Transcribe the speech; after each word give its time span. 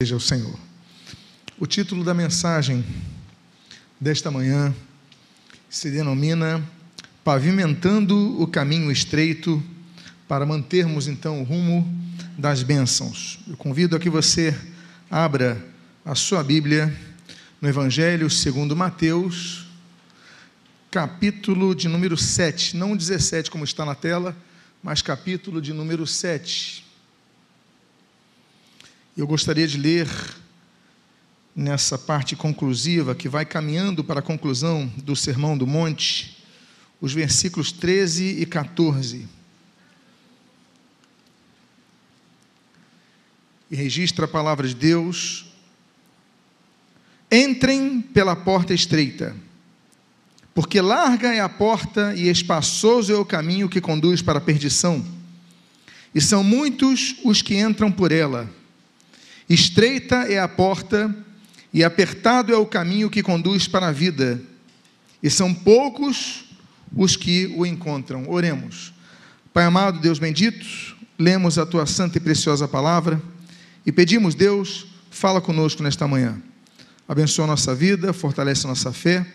seja 0.00 0.14
o 0.14 0.20
Senhor. 0.20 0.56
O 1.58 1.66
título 1.66 2.04
da 2.04 2.14
mensagem 2.14 2.84
desta 4.00 4.30
manhã 4.30 4.72
se 5.68 5.90
denomina 5.90 6.64
Pavimentando 7.24 8.40
o 8.40 8.46
Caminho 8.46 8.92
Estreito 8.92 9.60
para 10.28 10.46
mantermos 10.46 11.08
então 11.08 11.40
o 11.40 11.44
rumo 11.44 11.84
das 12.38 12.62
bênçãos. 12.62 13.40
Eu 13.48 13.56
convido 13.56 13.96
a 13.96 13.98
que 13.98 14.08
você 14.08 14.56
abra 15.10 15.60
a 16.04 16.14
sua 16.14 16.44
Bíblia 16.44 16.96
no 17.60 17.68
Evangelho 17.68 18.30
segundo 18.30 18.76
Mateus, 18.76 19.66
capítulo 20.92 21.74
de 21.74 21.88
número 21.88 22.16
7, 22.16 22.76
não 22.76 22.96
17 22.96 23.50
como 23.50 23.64
está 23.64 23.84
na 23.84 23.96
tela, 23.96 24.36
mas 24.80 25.02
capítulo 25.02 25.60
de 25.60 25.72
número 25.72 26.06
7. 26.06 26.86
Eu 29.18 29.26
gostaria 29.26 29.66
de 29.66 29.76
ler 29.76 30.08
nessa 31.52 31.98
parte 31.98 32.36
conclusiva, 32.36 33.16
que 33.16 33.28
vai 33.28 33.44
caminhando 33.44 34.04
para 34.04 34.20
a 34.20 34.22
conclusão 34.22 34.86
do 34.98 35.16
Sermão 35.16 35.58
do 35.58 35.66
Monte, 35.66 36.38
os 37.00 37.12
versículos 37.12 37.72
13 37.72 38.40
e 38.40 38.46
14. 38.46 39.26
E 43.68 43.74
registra 43.74 44.26
a 44.26 44.28
palavra 44.28 44.68
de 44.68 44.74
Deus. 44.76 45.46
Entrem 47.28 48.00
pela 48.00 48.36
porta 48.36 48.72
estreita, 48.72 49.34
porque 50.54 50.80
larga 50.80 51.34
é 51.34 51.40
a 51.40 51.48
porta 51.48 52.14
e 52.14 52.28
espaçoso 52.28 53.12
é 53.12 53.16
o 53.16 53.24
caminho 53.24 53.68
que 53.68 53.80
conduz 53.80 54.22
para 54.22 54.38
a 54.38 54.40
perdição, 54.40 55.04
e 56.14 56.20
são 56.20 56.44
muitos 56.44 57.16
os 57.24 57.42
que 57.42 57.58
entram 57.58 57.90
por 57.90 58.12
ela. 58.12 58.56
Estreita 59.48 60.16
é 60.30 60.38
a 60.38 60.48
porta 60.48 61.14
e 61.72 61.82
apertado 61.82 62.52
é 62.52 62.56
o 62.56 62.66
caminho 62.66 63.10
que 63.10 63.22
conduz 63.22 63.66
para 63.66 63.88
a 63.88 63.92
vida, 63.92 64.40
e 65.22 65.30
são 65.30 65.52
poucos 65.52 66.44
os 66.94 67.16
que 67.16 67.46
o 67.56 67.66
encontram. 67.66 68.28
Oremos. 68.28 68.92
Pai 69.52 69.64
amado, 69.64 70.00
Deus 70.00 70.18
bendito, 70.18 70.66
lemos 71.18 71.58
a 71.58 71.66
tua 71.66 71.86
santa 71.86 72.18
e 72.18 72.20
preciosa 72.20 72.68
palavra 72.68 73.20
e 73.84 73.92
pedimos, 73.92 74.34
Deus, 74.34 74.86
fala 75.10 75.40
conosco 75.40 75.82
nesta 75.82 76.06
manhã. 76.06 76.40
Abençoa 77.08 77.46
a 77.46 77.48
nossa 77.48 77.74
vida, 77.74 78.12
fortalece 78.12 78.66
a 78.66 78.68
nossa 78.68 78.92
fé, 78.92 79.26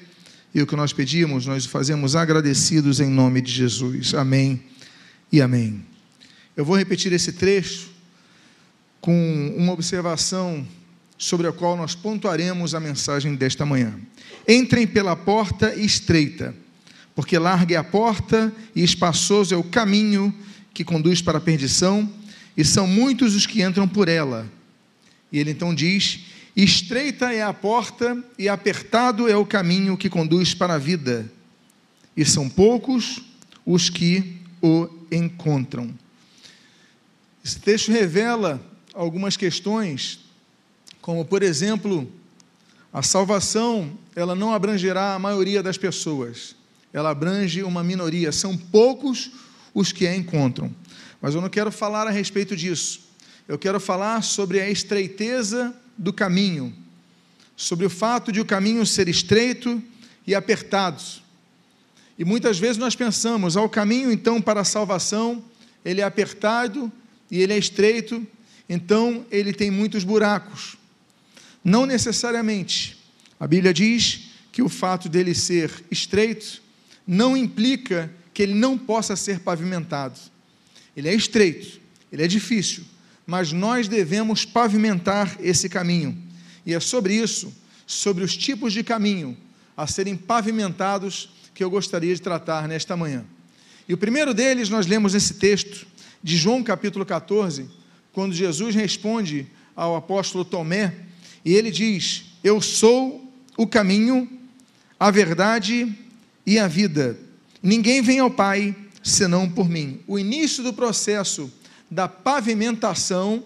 e 0.54 0.62
o 0.62 0.68
que 0.68 0.76
nós 0.76 0.94
pedimos, 0.94 1.48
nós 1.48 1.66
fazemos 1.66 2.16
agradecidos 2.16 3.00
em 3.00 3.10
nome 3.10 3.42
de 3.42 3.52
Jesus. 3.52 4.14
Amém 4.14 4.62
e 5.32 5.42
amém. 5.42 5.84
Eu 6.56 6.64
vou 6.64 6.78
repetir 6.78 7.12
esse 7.12 7.34
trecho 7.34 7.93
com 9.04 9.54
uma 9.58 9.74
observação 9.74 10.66
sobre 11.18 11.46
a 11.46 11.52
qual 11.52 11.76
nós 11.76 11.94
pontuaremos 11.94 12.74
a 12.74 12.80
mensagem 12.80 13.36
desta 13.36 13.66
manhã. 13.66 13.94
Entrem 14.48 14.88
pela 14.88 15.14
porta 15.14 15.76
estreita, 15.76 16.56
porque 17.14 17.38
larga 17.38 17.76
é 17.76 17.78
a 17.78 17.84
porta 17.84 18.54
e 18.74 18.82
espaçoso 18.82 19.54
é 19.54 19.58
o 19.58 19.64
caminho 19.64 20.34
que 20.74 20.86
conduz 20.86 21.22
para 21.22 21.38
a 21.38 21.42
perdição, 21.42 22.10
e 22.56 22.64
são 22.64 22.88
muitos 22.88 23.36
os 23.36 23.46
que 23.46 23.62
entram 23.62 23.90
por 23.90 24.08
ela. 24.08 24.50
E 25.34 25.38
ele 25.38 25.52
então 25.52 25.76
diz: 25.76 26.22
Estreita 26.56 27.34
é 27.34 27.44
a 27.44 27.52
porta 27.52 28.18
e 28.40 28.48
apertado 28.48 29.28
é 29.28 29.36
o 29.36 29.46
caminho 29.46 29.98
que 29.98 30.10
conduz 30.10 30.54
para 30.54 30.76
a 30.76 30.80
vida, 30.80 31.30
e 32.16 32.24
são 32.24 32.48
poucos 32.48 33.22
os 33.66 33.90
que 33.90 34.38
o 34.62 34.88
encontram. 35.12 35.94
Esse 37.44 37.60
texto 37.60 37.92
revela 37.92 38.72
algumas 38.94 39.36
questões, 39.36 40.20
como 41.02 41.26
por 41.26 41.44
exemplo, 41.44 42.10
a 42.92 43.02
salvação, 43.02 43.98
ela 44.16 44.36
não 44.36 44.54
abrangerá 44.54 45.16
a 45.16 45.20
maioria 45.20 45.64
das 45.64 45.78
pessoas. 45.78 46.56
Ela 46.94 47.10
abrange 47.10 47.64
uma 47.64 47.84
minoria, 47.84 48.32
são 48.32 48.56
poucos 48.56 49.32
os 49.74 49.92
que 49.92 50.06
a 50.06 50.16
encontram. 50.16 50.74
Mas 51.20 51.34
eu 51.34 51.42
não 51.42 51.50
quero 51.50 51.72
falar 51.72 52.08
a 52.08 52.12
respeito 52.12 52.56
disso. 52.56 53.02
Eu 53.48 53.58
quero 53.58 53.80
falar 53.80 54.22
sobre 54.22 54.62
a 54.62 54.70
estreiteza 54.70 55.76
do 55.98 56.14
caminho, 56.14 56.74
sobre 57.56 57.86
o 57.86 57.90
fato 57.90 58.32
de 58.32 58.40
o 58.40 58.46
caminho 58.46 58.86
ser 58.86 59.08
estreito 59.10 59.82
e 60.26 60.36
apertado. 60.36 61.02
E 62.18 62.24
muitas 62.24 62.60
vezes 62.60 62.78
nós 62.78 62.96
pensamos, 62.96 63.58
ao 63.58 63.68
caminho 63.68 64.12
então 64.12 64.40
para 64.40 64.62
a 64.62 64.66
salvação, 64.66 65.44
ele 65.84 66.00
é 66.00 66.04
apertado 66.04 66.92
e 67.30 67.42
ele 67.42 67.54
é 67.54 67.58
estreito, 67.58 68.26
então 68.68 69.26
ele 69.30 69.54
tem 69.54 69.70
muitos 69.70 70.04
buracos. 70.04 70.78
Não 71.64 71.86
necessariamente. 71.86 72.98
A 73.40 73.48
Bíblia 73.48 73.74
diz 73.74 74.30
que 74.52 74.62
o 74.62 74.70
fato 74.70 75.10
dele 75.10 75.34
ser 75.34 75.72
estreito 75.90 76.62
não 77.06 77.36
implica 77.36 78.12
que 78.34 78.44
ele 78.44 78.54
não 78.54 78.78
possa 78.78 79.16
ser 79.16 79.40
pavimentado. 79.40 80.20
Ele 80.96 81.10
é 81.10 81.14
estreito, 81.14 81.80
ele 82.12 82.24
é 82.24 82.28
difícil, 82.28 82.84
mas 83.26 83.52
nós 83.52 83.88
devemos 83.88 84.46
pavimentar 84.46 85.38
esse 85.40 85.68
caminho. 85.70 86.18
E 86.66 86.74
é 86.74 86.80
sobre 86.80 87.16
isso, 87.16 87.54
sobre 87.86 88.24
os 88.24 88.36
tipos 88.38 88.74
de 88.74 88.84
caminho 88.84 89.38
a 89.76 89.88
serem 89.88 90.16
pavimentados, 90.16 91.30
que 91.54 91.64
eu 91.64 91.70
gostaria 91.70 92.14
de 92.14 92.22
tratar 92.22 92.68
nesta 92.68 92.96
manhã. 92.96 93.26
E 93.88 93.94
o 93.94 93.98
primeiro 93.98 94.34
deles 94.34 94.70
nós 94.70 94.88
lemos 94.88 95.14
nesse 95.14 95.36
texto 95.36 95.86
de 96.22 96.38
João 96.38 96.64
capítulo 96.64 97.06
14, 97.06 97.70
quando 98.14 98.34
Jesus 98.34 98.76
responde 98.76 99.48
ao 99.76 99.96
apóstolo 99.96 100.46
Tomé, 100.46 100.94
e 101.44 101.54
ele 101.54 101.72
diz: 101.72 102.26
Eu 102.44 102.62
sou 102.62 103.30
o 103.58 103.68
caminho, 103.68 104.30
a 105.00 105.12
verdade 105.12 105.94
e 106.46 106.58
a 106.58 106.68
vida. 106.68 107.18
Ninguém 107.62 108.02
vem 108.02 108.20
ao 108.20 108.32
Pai 108.32 108.76
senão 109.02 109.50
por 109.50 109.68
mim. 109.68 110.00
O 110.08 110.18
início 110.18 110.64
do 110.64 110.72
processo 110.72 111.52
da 111.90 112.08
pavimentação 112.08 113.44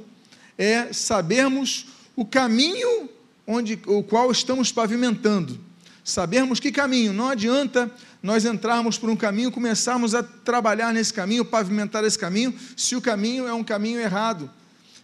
é 0.58 0.92
sabermos 0.94 1.88
o 2.16 2.26
caminho 2.26 3.10
onde 3.46 3.80
o 3.86 4.04
qual 4.04 4.32
estamos 4.32 4.72
pavimentando. 4.72 5.60
Sabermos 6.04 6.60
que 6.60 6.72
caminho. 6.72 7.14
Não 7.14 7.30
adianta 7.30 7.92
nós 8.28 8.46
entrarmos 8.46 8.98
por 8.98 9.10
um 9.10 9.16
caminho, 9.16 9.52
começarmos 9.52 10.14
a 10.14 10.22
trabalhar 10.22 10.94
nesse 10.94 11.14
caminho, 11.14 11.44
pavimentar 11.44 12.04
esse 12.04 12.20
caminho, 12.20 12.54
se 12.76 12.96
o 12.96 13.02
caminho 13.02 13.48
é 13.48 13.54
um 13.54 13.64
caminho 13.64 14.00
errado 14.00 14.50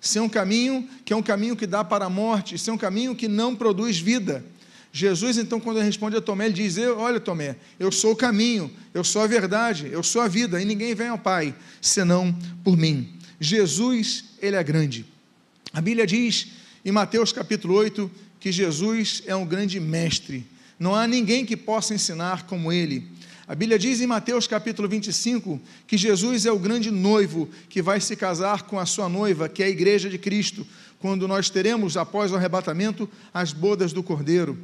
se 0.04 0.18
é 0.18 0.22
um 0.22 0.28
caminho 0.28 0.86
que 1.06 1.14
é 1.14 1.16
um 1.16 1.24
caminho 1.24 1.56
que 1.56 1.66
dá 1.66 1.82
para 1.82 2.06
a 2.06 2.10
morte, 2.10 2.58
se 2.58 2.70
é 2.70 2.74
um 2.74 2.78
caminho 2.78 3.16
que 3.16 3.30
não 3.30 3.56
produz 3.56 3.98
vida. 3.98 4.44
Jesus, 4.92 5.38
então, 5.38 5.62
quando 5.62 5.78
ele 5.78 5.86
responde 5.86 6.18
a 6.18 6.22
Tomé, 6.22 6.48
ele 6.48 6.54
diz: 6.54 6.78
Olha, 6.78 7.22
Tomé, 7.22 7.56
eu 7.80 7.90
sou 7.90 8.12
o 8.12 8.16
caminho, 8.16 8.70
eu 8.94 9.02
sou 9.02 9.22
a 9.22 9.28
verdade, 9.28 9.88
eu 9.90 10.04
sou 10.04 10.22
a 10.22 10.28
vida, 10.28 10.62
e 10.62 10.66
ninguém 10.66 10.94
vem 10.94 11.08
ao 11.08 11.18
Pai 11.18 11.56
senão 11.82 12.38
por 12.66 12.76
mim. 12.76 13.14
Jesus, 13.40 14.26
ele 14.42 14.58
é 14.58 14.64
grande. 14.64 15.06
A 15.72 15.80
Bíblia 15.80 16.06
diz 16.06 16.48
em 16.84 16.92
Mateus 16.92 17.32
capítulo 17.32 17.74
8 17.76 18.12
que 18.42 18.52
Jesus 18.52 19.24
é 19.26 19.34
um 19.34 19.46
grande 19.46 19.80
mestre. 19.80 20.46
Não 20.78 20.94
há 20.94 21.08
ninguém 21.08 21.46
que 21.46 21.56
possa 21.56 21.94
ensinar 21.94 22.44
como 22.44 22.74
ele. 22.74 23.08
A 23.46 23.54
Bíblia 23.54 23.78
diz 23.78 24.00
em 24.00 24.08
Mateus 24.08 24.48
capítulo 24.48 24.88
25 24.88 25.60
que 25.86 25.98
Jesus 25.98 26.46
é 26.46 26.52
o 26.52 26.58
grande 26.58 26.90
noivo 26.90 27.50
que 27.68 27.82
vai 27.82 28.00
se 28.00 28.16
casar 28.16 28.64
com 28.64 28.80
a 28.80 28.86
sua 28.86 29.10
noiva, 29.10 29.50
que 29.50 29.62
é 29.62 29.66
a 29.66 29.70
igreja 29.70 30.10
de 30.10 30.18
Cristo, 30.18 30.66
quando 30.98 31.28
nós 31.28 31.50
teremos, 31.50 31.98
após 31.98 32.32
o 32.32 32.38
arrebatamento, 32.38 33.10
as 33.34 33.52
bodas 33.52 33.92
do 33.92 34.02
Cordeiro. 34.02 34.58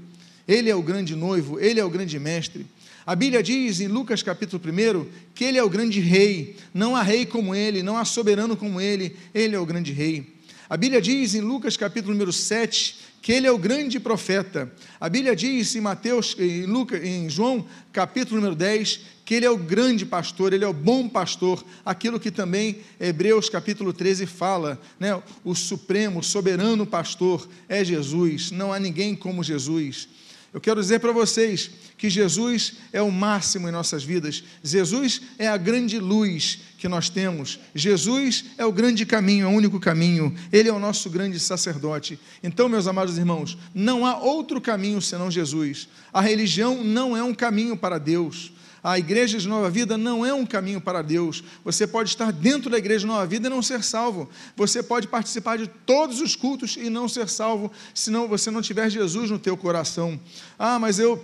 Ele 0.47 0.69
é 0.69 0.75
o 0.75 0.81
grande 0.81 1.13
noivo, 1.13 1.59
ele 1.59 1.77
é 1.77 1.83
o 1.83 1.89
grande 1.89 2.17
mestre. 2.17 2.65
A 3.05 3.15
Bíblia 3.15 3.43
diz 3.43 3.81
em 3.81 3.87
Lucas 3.87 4.23
capítulo 4.23 4.63
1 4.63 5.05
que 5.35 5.43
ele 5.43 5.57
é 5.57 5.63
o 5.63 5.69
grande 5.69 5.99
rei, 5.99 6.55
não 6.73 6.95
há 6.95 7.03
rei 7.03 7.25
como 7.25 7.53
ele, 7.53 7.83
não 7.83 7.97
há 7.97 8.05
soberano 8.05 8.55
como 8.55 8.79
ele, 8.79 9.13
ele 9.33 9.57
é 9.57 9.59
o 9.59 9.65
grande 9.65 9.91
rei. 9.91 10.38
A 10.69 10.77
Bíblia 10.77 11.01
diz 11.01 11.33
em 11.33 11.41
Lucas 11.41 11.75
capítulo 11.75 12.13
número 12.13 12.31
7 12.31 12.97
que 13.23 13.31
ele 13.31 13.47
é 13.47 13.51
o 13.51 13.57
grande 13.57 13.99
profeta. 13.99 14.71
A 14.99 15.09
Bíblia 15.09 15.35
diz 15.35 15.75
em 15.75 15.81
Mateus, 15.81 16.35
em 16.37 16.67
Lucas, 16.67 17.03
em 17.03 17.27
João, 17.27 17.65
capítulo 17.91 18.35
número 18.35 18.55
10, 18.55 18.99
que 19.25 19.33
ele 19.33 19.47
é 19.47 19.49
o 19.49 19.57
grande 19.57 20.05
pastor, 20.05 20.53
ele 20.53 20.63
é 20.63 20.67
o 20.67 20.73
bom 20.73 21.09
pastor, 21.09 21.65
aquilo 21.83 22.19
que 22.19 22.29
também 22.29 22.81
Hebreus 22.99 23.49
capítulo 23.49 23.91
13 23.91 24.27
fala, 24.27 24.79
né? 24.99 25.19
O 25.43 25.55
supremo, 25.55 26.23
soberano 26.23 26.85
pastor 26.85 27.49
é 27.67 27.83
Jesus, 27.83 28.51
não 28.51 28.71
há 28.71 28.79
ninguém 28.79 29.15
como 29.15 29.43
Jesus. 29.43 30.07
Eu 30.53 30.59
quero 30.59 30.81
dizer 30.81 30.99
para 30.99 31.11
vocês 31.11 31.69
que 31.97 32.09
Jesus 32.09 32.73
é 32.91 33.01
o 33.01 33.11
máximo 33.11 33.67
em 33.67 33.71
nossas 33.71 34.03
vidas. 34.03 34.43
Jesus 34.63 35.21
é 35.37 35.47
a 35.47 35.57
grande 35.57 35.99
luz 35.99 36.59
que 36.77 36.87
nós 36.87 37.09
temos. 37.09 37.59
Jesus 37.75 38.45
é 38.57 38.65
o 38.65 38.71
grande 38.71 39.05
caminho, 39.05 39.45
é 39.45 39.49
o 39.49 39.55
único 39.55 39.79
caminho. 39.79 40.35
Ele 40.51 40.69
é 40.69 40.73
o 40.73 40.79
nosso 40.79 41.09
grande 41.09 41.39
sacerdote. 41.39 42.19
Então, 42.41 42.67
meus 42.67 42.87
amados 42.87 43.17
irmãos, 43.17 43.57
não 43.75 44.05
há 44.05 44.17
outro 44.17 44.59
caminho 44.59 45.01
senão 45.01 45.29
Jesus. 45.29 45.87
A 46.11 46.21
religião 46.21 46.83
não 46.83 47.15
é 47.15 47.23
um 47.23 47.33
caminho 47.33 47.77
para 47.77 47.99
Deus. 47.99 48.51
A 48.83 48.97
igreja 48.97 49.37
de 49.37 49.47
Nova 49.47 49.69
Vida 49.69 49.97
não 49.97 50.25
é 50.25 50.33
um 50.33 50.45
caminho 50.45 50.79
para 50.79 51.01
Deus. 51.01 51.43
Você 51.63 51.85
pode 51.85 52.09
estar 52.09 52.31
dentro 52.31 52.69
da 52.69 52.77
igreja 52.77 53.01
de 53.01 53.07
Nova 53.07 53.25
Vida 53.25 53.47
e 53.47 53.49
não 53.49 53.61
ser 53.61 53.83
salvo. 53.83 54.29
Você 54.55 54.81
pode 54.81 55.07
participar 55.07 55.57
de 55.57 55.67
todos 55.67 56.21
os 56.21 56.35
cultos 56.35 56.77
e 56.77 56.89
não 56.89 57.07
ser 57.07 57.29
salvo, 57.29 57.71
se 57.93 58.09
não 58.09 58.27
você 58.27 58.49
não 58.49 58.61
tiver 58.61 58.89
Jesus 58.89 59.29
no 59.29 59.39
teu 59.39 59.57
coração. 59.57 60.19
Ah, 60.57 60.79
mas 60.79 60.99
eu 60.99 61.23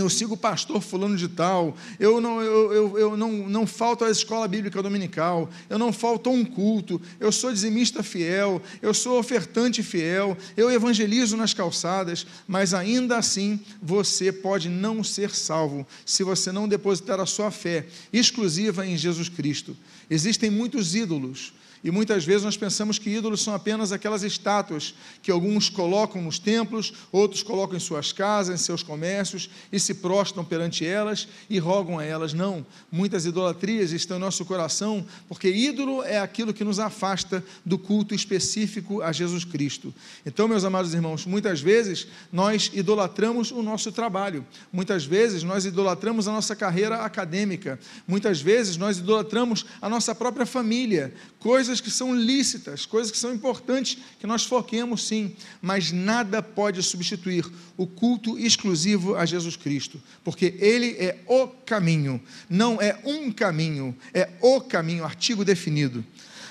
eu 0.00 0.10
sigo 0.10 0.34
o 0.34 0.36
pastor 0.36 0.80
fulano 0.80 1.16
de 1.16 1.28
tal, 1.28 1.76
eu 1.98 2.20
não, 2.20 2.40
eu, 2.42 2.72
eu, 2.72 2.98
eu 2.98 3.16
não, 3.16 3.32
não 3.48 3.66
falto 3.66 4.04
à 4.04 4.10
escola 4.10 4.48
bíblica 4.48 4.82
dominical, 4.82 5.48
eu 5.68 5.78
não 5.78 5.92
falto 5.92 6.30
a 6.30 6.32
um 6.32 6.44
culto, 6.44 7.00
eu 7.18 7.30
sou 7.32 7.52
dizimista 7.52 8.02
fiel, 8.02 8.60
eu 8.82 8.92
sou 8.92 9.18
ofertante 9.18 9.82
fiel, 9.82 10.36
eu 10.56 10.70
evangelizo 10.70 11.36
nas 11.36 11.54
calçadas, 11.54 12.26
mas 12.46 12.74
ainda 12.74 13.16
assim 13.16 13.60
você 13.82 14.32
pode 14.32 14.68
não 14.68 15.02
ser 15.02 15.30
salvo 15.30 15.86
se 16.04 16.22
você 16.22 16.52
não 16.52 16.68
depositar 16.68 17.20
a 17.20 17.26
sua 17.26 17.50
fé 17.50 17.86
exclusiva 18.12 18.86
em 18.86 18.96
Jesus 18.96 19.28
Cristo. 19.28 19.76
Existem 20.08 20.50
muitos 20.50 20.94
ídolos, 20.94 21.52
e 21.84 21.90
muitas 21.90 22.24
vezes 22.24 22.42
nós 22.42 22.56
pensamos 22.56 22.98
que 22.98 23.10
ídolos 23.10 23.42
são 23.42 23.54
apenas 23.54 23.92
aquelas 23.92 24.22
estátuas 24.22 24.94
que 25.22 25.30
alguns 25.30 25.68
colocam 25.68 26.22
nos 26.22 26.38
templos, 26.38 26.94
outros 27.12 27.42
colocam 27.42 27.76
em 27.76 27.80
suas 27.80 28.10
casas, 28.10 28.58
em 28.58 28.64
seus 28.64 28.82
comércios 28.82 29.50
e 29.70 29.78
se 29.78 29.92
prostram 29.92 30.42
perante 30.42 30.86
elas 30.86 31.28
e 31.50 31.58
rogam 31.58 31.98
a 31.98 32.04
elas. 32.04 32.32
Não, 32.32 32.64
muitas 32.90 33.26
idolatrias 33.26 33.92
estão 33.92 34.16
em 34.16 34.20
nosso 34.20 34.46
coração, 34.46 35.04
porque 35.28 35.50
ídolo 35.50 36.02
é 36.02 36.18
aquilo 36.18 36.54
que 36.54 36.64
nos 36.64 36.78
afasta 36.78 37.44
do 37.66 37.76
culto 37.76 38.14
específico 38.14 39.02
a 39.02 39.12
Jesus 39.12 39.44
Cristo. 39.44 39.92
Então, 40.24 40.48
meus 40.48 40.64
amados 40.64 40.94
irmãos, 40.94 41.26
muitas 41.26 41.60
vezes 41.60 42.06
nós 42.32 42.70
idolatramos 42.72 43.50
o 43.50 43.62
nosso 43.62 43.92
trabalho, 43.92 44.46
muitas 44.72 45.04
vezes 45.04 45.42
nós 45.42 45.66
idolatramos 45.66 46.26
a 46.26 46.32
nossa 46.32 46.56
carreira 46.56 47.02
acadêmica, 47.02 47.78
muitas 48.08 48.40
vezes 48.40 48.78
nós 48.78 48.96
idolatramos 48.96 49.66
a 49.82 49.88
nossa 49.90 50.14
própria 50.14 50.46
família, 50.46 51.12
coisas 51.38 51.73
coisas 51.74 51.80
que 51.80 51.90
são 51.90 52.14
lícitas, 52.14 52.86
coisas 52.86 53.10
que 53.10 53.18
são 53.18 53.34
importantes, 53.34 53.98
que 54.20 54.26
nós 54.26 54.44
foquemos 54.44 55.06
sim, 55.06 55.34
mas 55.60 55.90
nada 55.90 56.42
pode 56.42 56.82
substituir 56.82 57.44
o 57.76 57.86
culto 57.86 58.38
exclusivo 58.38 59.16
a 59.16 59.26
Jesus 59.26 59.56
Cristo, 59.56 60.00
porque 60.22 60.54
Ele 60.58 60.90
é 60.98 61.18
o 61.26 61.48
caminho, 61.48 62.20
não 62.48 62.80
é 62.80 63.00
um 63.04 63.32
caminho, 63.32 63.96
é 64.12 64.28
o 64.40 64.60
caminho, 64.60 65.04
artigo 65.04 65.44
definido. 65.44 66.04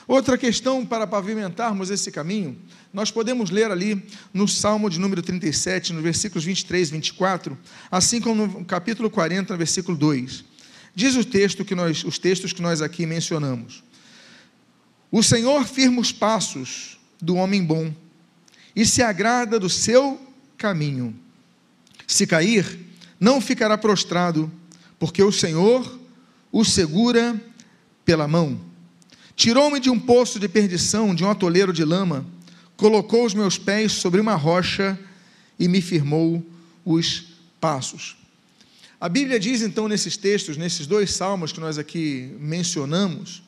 Outra 0.05 0.37
questão 0.37 0.85
para 0.85 1.07
pavimentarmos 1.07 1.89
esse 1.89 2.11
caminho, 2.11 2.57
nós 2.91 3.09
podemos 3.09 3.49
ler 3.49 3.71
ali 3.71 4.03
no 4.33 4.47
Salmo 4.47 4.89
de 4.89 4.99
número 4.99 5.21
37, 5.21 5.93
no 5.93 6.01
versículos 6.01 6.43
23 6.43 6.89
e 6.89 6.91
24, 6.91 7.57
assim 7.89 8.19
como 8.19 8.45
no 8.45 8.65
capítulo 8.65 9.09
40, 9.09 9.53
no 9.53 9.57
versículo 9.57 9.97
2. 9.97 10.43
Diz 10.93 11.15
o 11.15 11.23
texto 11.23 11.63
que 11.63 11.73
nós, 11.73 12.03
os 12.03 12.19
textos 12.19 12.51
que 12.51 12.61
nós 12.61 12.81
aqui 12.81 13.05
mencionamos. 13.05 13.81
O 15.13 15.21
Senhor 15.21 15.63
firma 15.67 16.01
os 16.01 16.11
passos 16.11 16.97
do 17.21 17.35
homem 17.35 17.63
bom 17.63 17.93
e 18.75 18.83
se 18.83 19.03
agrada 19.03 19.59
do 19.59 19.69
seu 19.69 20.19
caminho. 20.57 21.13
Se 22.07 22.25
cair, 22.25 22.79
não 23.19 23.39
ficará 23.39 23.77
prostrado, 23.77 24.51
porque 24.97 25.21
o 25.21 25.31
Senhor 25.31 25.99
o 26.51 26.65
segura 26.65 27.39
pela 28.03 28.27
mão. 28.27 28.59
Tirou-me 29.35 29.79
de 29.79 29.87
um 29.87 29.99
poço 29.99 30.39
de 30.39 30.49
perdição, 30.49 31.13
de 31.13 31.23
um 31.23 31.29
atoleiro 31.29 31.71
de 31.71 31.85
lama, 31.85 32.25
colocou 32.75 33.23
os 33.23 33.35
meus 33.35 33.55
pés 33.55 33.91
sobre 33.91 34.19
uma 34.19 34.33
rocha 34.33 34.97
e 35.59 35.67
me 35.67 35.79
firmou 35.79 36.43
os 36.83 37.35
passos. 37.61 38.17
A 38.99 39.07
Bíblia 39.07 39.39
diz 39.39 39.61
então 39.61 39.87
nesses 39.87 40.17
textos, 40.17 40.57
nesses 40.57 40.87
dois 40.87 41.11
salmos 41.11 41.51
que 41.51 41.59
nós 41.59 41.77
aqui 41.77 42.35
mencionamos, 42.39 43.43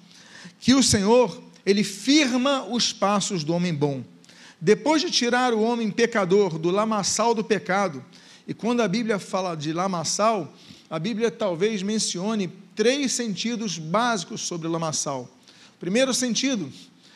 que 0.60 0.76
o 0.76 0.84
Senhor 0.84 1.44
ele 1.66 1.84
firma 1.84 2.64
os 2.64 2.94
passos 2.94 3.44
do 3.44 3.54
homem 3.54 3.74
bom. 3.74 4.04
Depois 4.60 5.02
de 5.02 5.12
tirar 5.12 5.54
o 5.54 5.62
homem 5.62 5.90
pecador 5.90 6.58
do 6.58 6.70
lamaçal 6.70 7.34
do 7.34 7.44
pecado, 7.44 8.04
e 8.48 8.54
quando 8.54 8.82
a 8.82 8.88
Bíblia 8.88 9.18
fala 9.18 9.56
de 9.56 9.74
lamaçal, 9.74 10.54
a 10.90 11.00
Bíblia 11.00 11.32
talvez 11.32 11.82
mencione 11.82 12.52
três 12.76 13.12
sentidos 13.12 13.78
básicos 13.78 14.42
sobre 14.42 14.68
o 14.68 14.72
lamaçal. 14.72 15.30
O 15.76 15.80
primeiro 15.80 16.14
sentido 16.14 16.72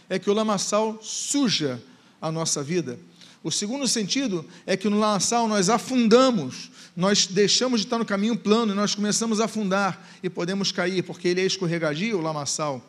é 0.10 0.18
que 0.18 0.30
o 0.30 0.34
lamaçal 0.34 1.00
suja 1.02 1.82
a 2.22 2.32
nossa 2.32 2.64
vida. 2.64 3.00
O 3.44 3.52
segundo 3.52 3.88
sentido 3.88 4.46
é 4.66 4.76
que 4.76 4.90
no 4.90 5.00
lamaçal 5.00 5.48
nós 5.48 5.70
afundamos, 5.70 6.72
nós 6.96 7.26
deixamos 7.28 7.80
de 7.80 7.88
estar 7.88 7.98
no 7.98 8.06
caminho 8.06 8.36
plano 8.36 8.74
e 8.74 8.76
nós 8.76 8.96
começamos 8.96 9.40
a 9.40 9.46
afundar 9.46 10.06
e 10.22 10.30
podemos 10.30 10.72
cair, 10.72 11.04
porque 11.04 11.30
ele 11.30 11.42
é 11.42 11.46
escorregadio, 11.46 12.18
o 12.18 12.22
lamaçal. 12.22 12.89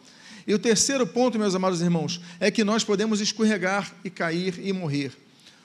E 0.50 0.52
o 0.52 0.58
terceiro 0.58 1.06
ponto, 1.06 1.38
meus 1.38 1.54
amados 1.54 1.80
irmãos, 1.80 2.20
é 2.40 2.50
que 2.50 2.64
nós 2.64 2.82
podemos 2.82 3.20
escorregar 3.20 3.94
e 4.02 4.10
cair 4.10 4.58
e 4.58 4.72
morrer. 4.72 5.12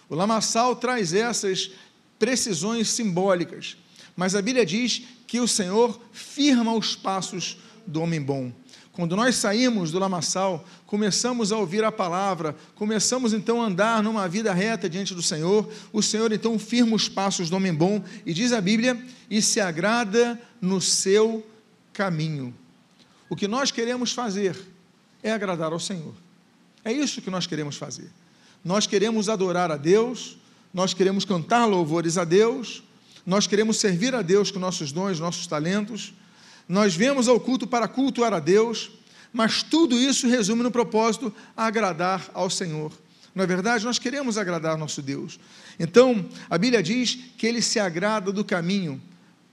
O 0.08 0.14
lamaçal 0.14 0.76
traz 0.76 1.12
essas 1.12 1.72
precisões 2.20 2.90
simbólicas, 2.90 3.78
mas 4.16 4.36
a 4.36 4.44
Bíblia 4.44 4.64
diz 4.64 5.02
que 5.26 5.40
o 5.40 5.48
Senhor 5.48 6.00
firma 6.14 6.72
os 6.76 6.96
passos 6.96 7.58
do 7.88 8.00
homem 8.00 8.22
bom. 8.22 8.52
Quando 8.92 9.16
nós 9.16 9.38
saímos 9.38 9.92
do 9.92 9.98
lamaçal, 9.98 10.64
começamos 10.86 11.52
a 11.52 11.58
ouvir 11.58 11.84
a 11.84 11.92
palavra, 11.92 12.56
começamos 12.76 13.34
então 13.34 13.64
a 13.64 13.66
andar 13.66 14.04
numa 14.04 14.30
vida 14.30 14.54
reta 14.54 14.88
diante 14.88 15.16
do 15.16 15.24
Senhor, 15.24 15.68
o 15.92 16.04
Senhor 16.04 16.32
então 16.32 16.60
firma 16.60 16.96
os 16.96 17.10
passos 17.10 17.50
do 17.50 17.56
homem 17.56 17.74
bom 17.74 18.04
e 18.24 18.36
diz 18.36 18.52
a 18.52 18.62
Bíblia, 18.62 19.04
e 19.32 19.42
se 19.42 19.60
agrada 19.60 20.40
no 20.62 20.80
seu 20.80 21.44
caminho. 21.92 22.54
O 23.28 23.36
que 23.36 23.48
nós 23.48 23.72
queremos 23.72 24.12
fazer 24.12 24.75
é 25.26 25.32
agradar 25.32 25.74
ao 25.74 25.80
Senhor. 25.80 26.14
É 26.84 26.94
isso 26.94 27.20
que 27.20 27.32
nós 27.32 27.48
queremos 27.48 27.78
fazer. 27.78 28.12
Nós 28.64 28.86
queremos 28.86 29.28
adorar 29.28 29.72
a 29.72 29.76
Deus, 29.76 30.38
nós 30.72 30.94
queremos 30.94 31.26
cantar 31.26 31.66
louvores 31.66 32.16
a 32.16 32.24
Deus, 32.24 32.84
nós 33.26 33.48
queremos 33.48 33.78
servir 33.78 34.14
a 34.14 34.22
Deus 34.22 34.52
com 34.52 34.60
nossos 34.60 34.92
dons, 34.92 35.20
nossos 35.20 35.48
talentos, 35.48 36.14
nós 36.70 36.96
vemos 36.96 37.28
ao 37.28 37.40
culto 37.40 37.66
para 37.66 37.88
cultuar 37.88 38.34
a 38.34 38.40
Deus, 38.40 38.92
mas 39.34 39.64
tudo 39.64 40.00
isso 40.00 40.28
resume 40.28 40.62
no 40.62 40.70
propósito 40.70 41.34
agradar 41.58 42.30
ao 42.32 42.50
Senhor. 42.50 42.92
Na 43.34 43.44
é 43.44 43.48
verdade, 43.48 43.84
nós 43.84 43.98
queremos 43.98 44.38
agradar 44.38 44.78
nosso 44.78 45.02
Deus. 45.02 45.40
Então, 45.80 46.24
a 46.48 46.58
Bíblia 46.58 46.84
diz 46.84 47.18
que 47.36 47.48
ele 47.48 47.64
se 47.64 47.80
agrada 47.80 48.32
do 48.32 48.46
caminho 48.46 49.02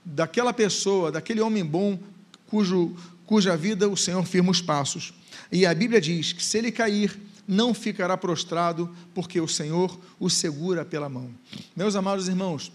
daquela 0.05 0.53
pessoa, 0.53 1.11
daquele 1.11 1.41
homem 1.41 1.65
bom, 1.65 1.99
cujo 2.45 2.95
cuja 3.25 3.57
vida 3.57 3.89
o 3.89 3.97
Senhor 3.97 4.23
firma 4.25 4.51
os 4.51 4.61
passos. 4.61 5.13
E 5.53 5.67
a 5.67 5.73
Bíblia 5.75 6.01
diz 6.01 6.33
que 6.33 6.43
se 6.43 6.57
ele 6.57 6.71
cair, 6.71 7.15
não 7.47 7.75
ficará 7.75 8.17
prostrado, 8.17 8.89
porque 9.13 9.39
o 9.39 9.47
Senhor 9.47 9.99
o 10.19 10.27
segura 10.27 10.83
pela 10.83 11.07
mão. 11.07 11.29
Meus 11.75 11.95
amados 11.95 12.27
irmãos, 12.27 12.71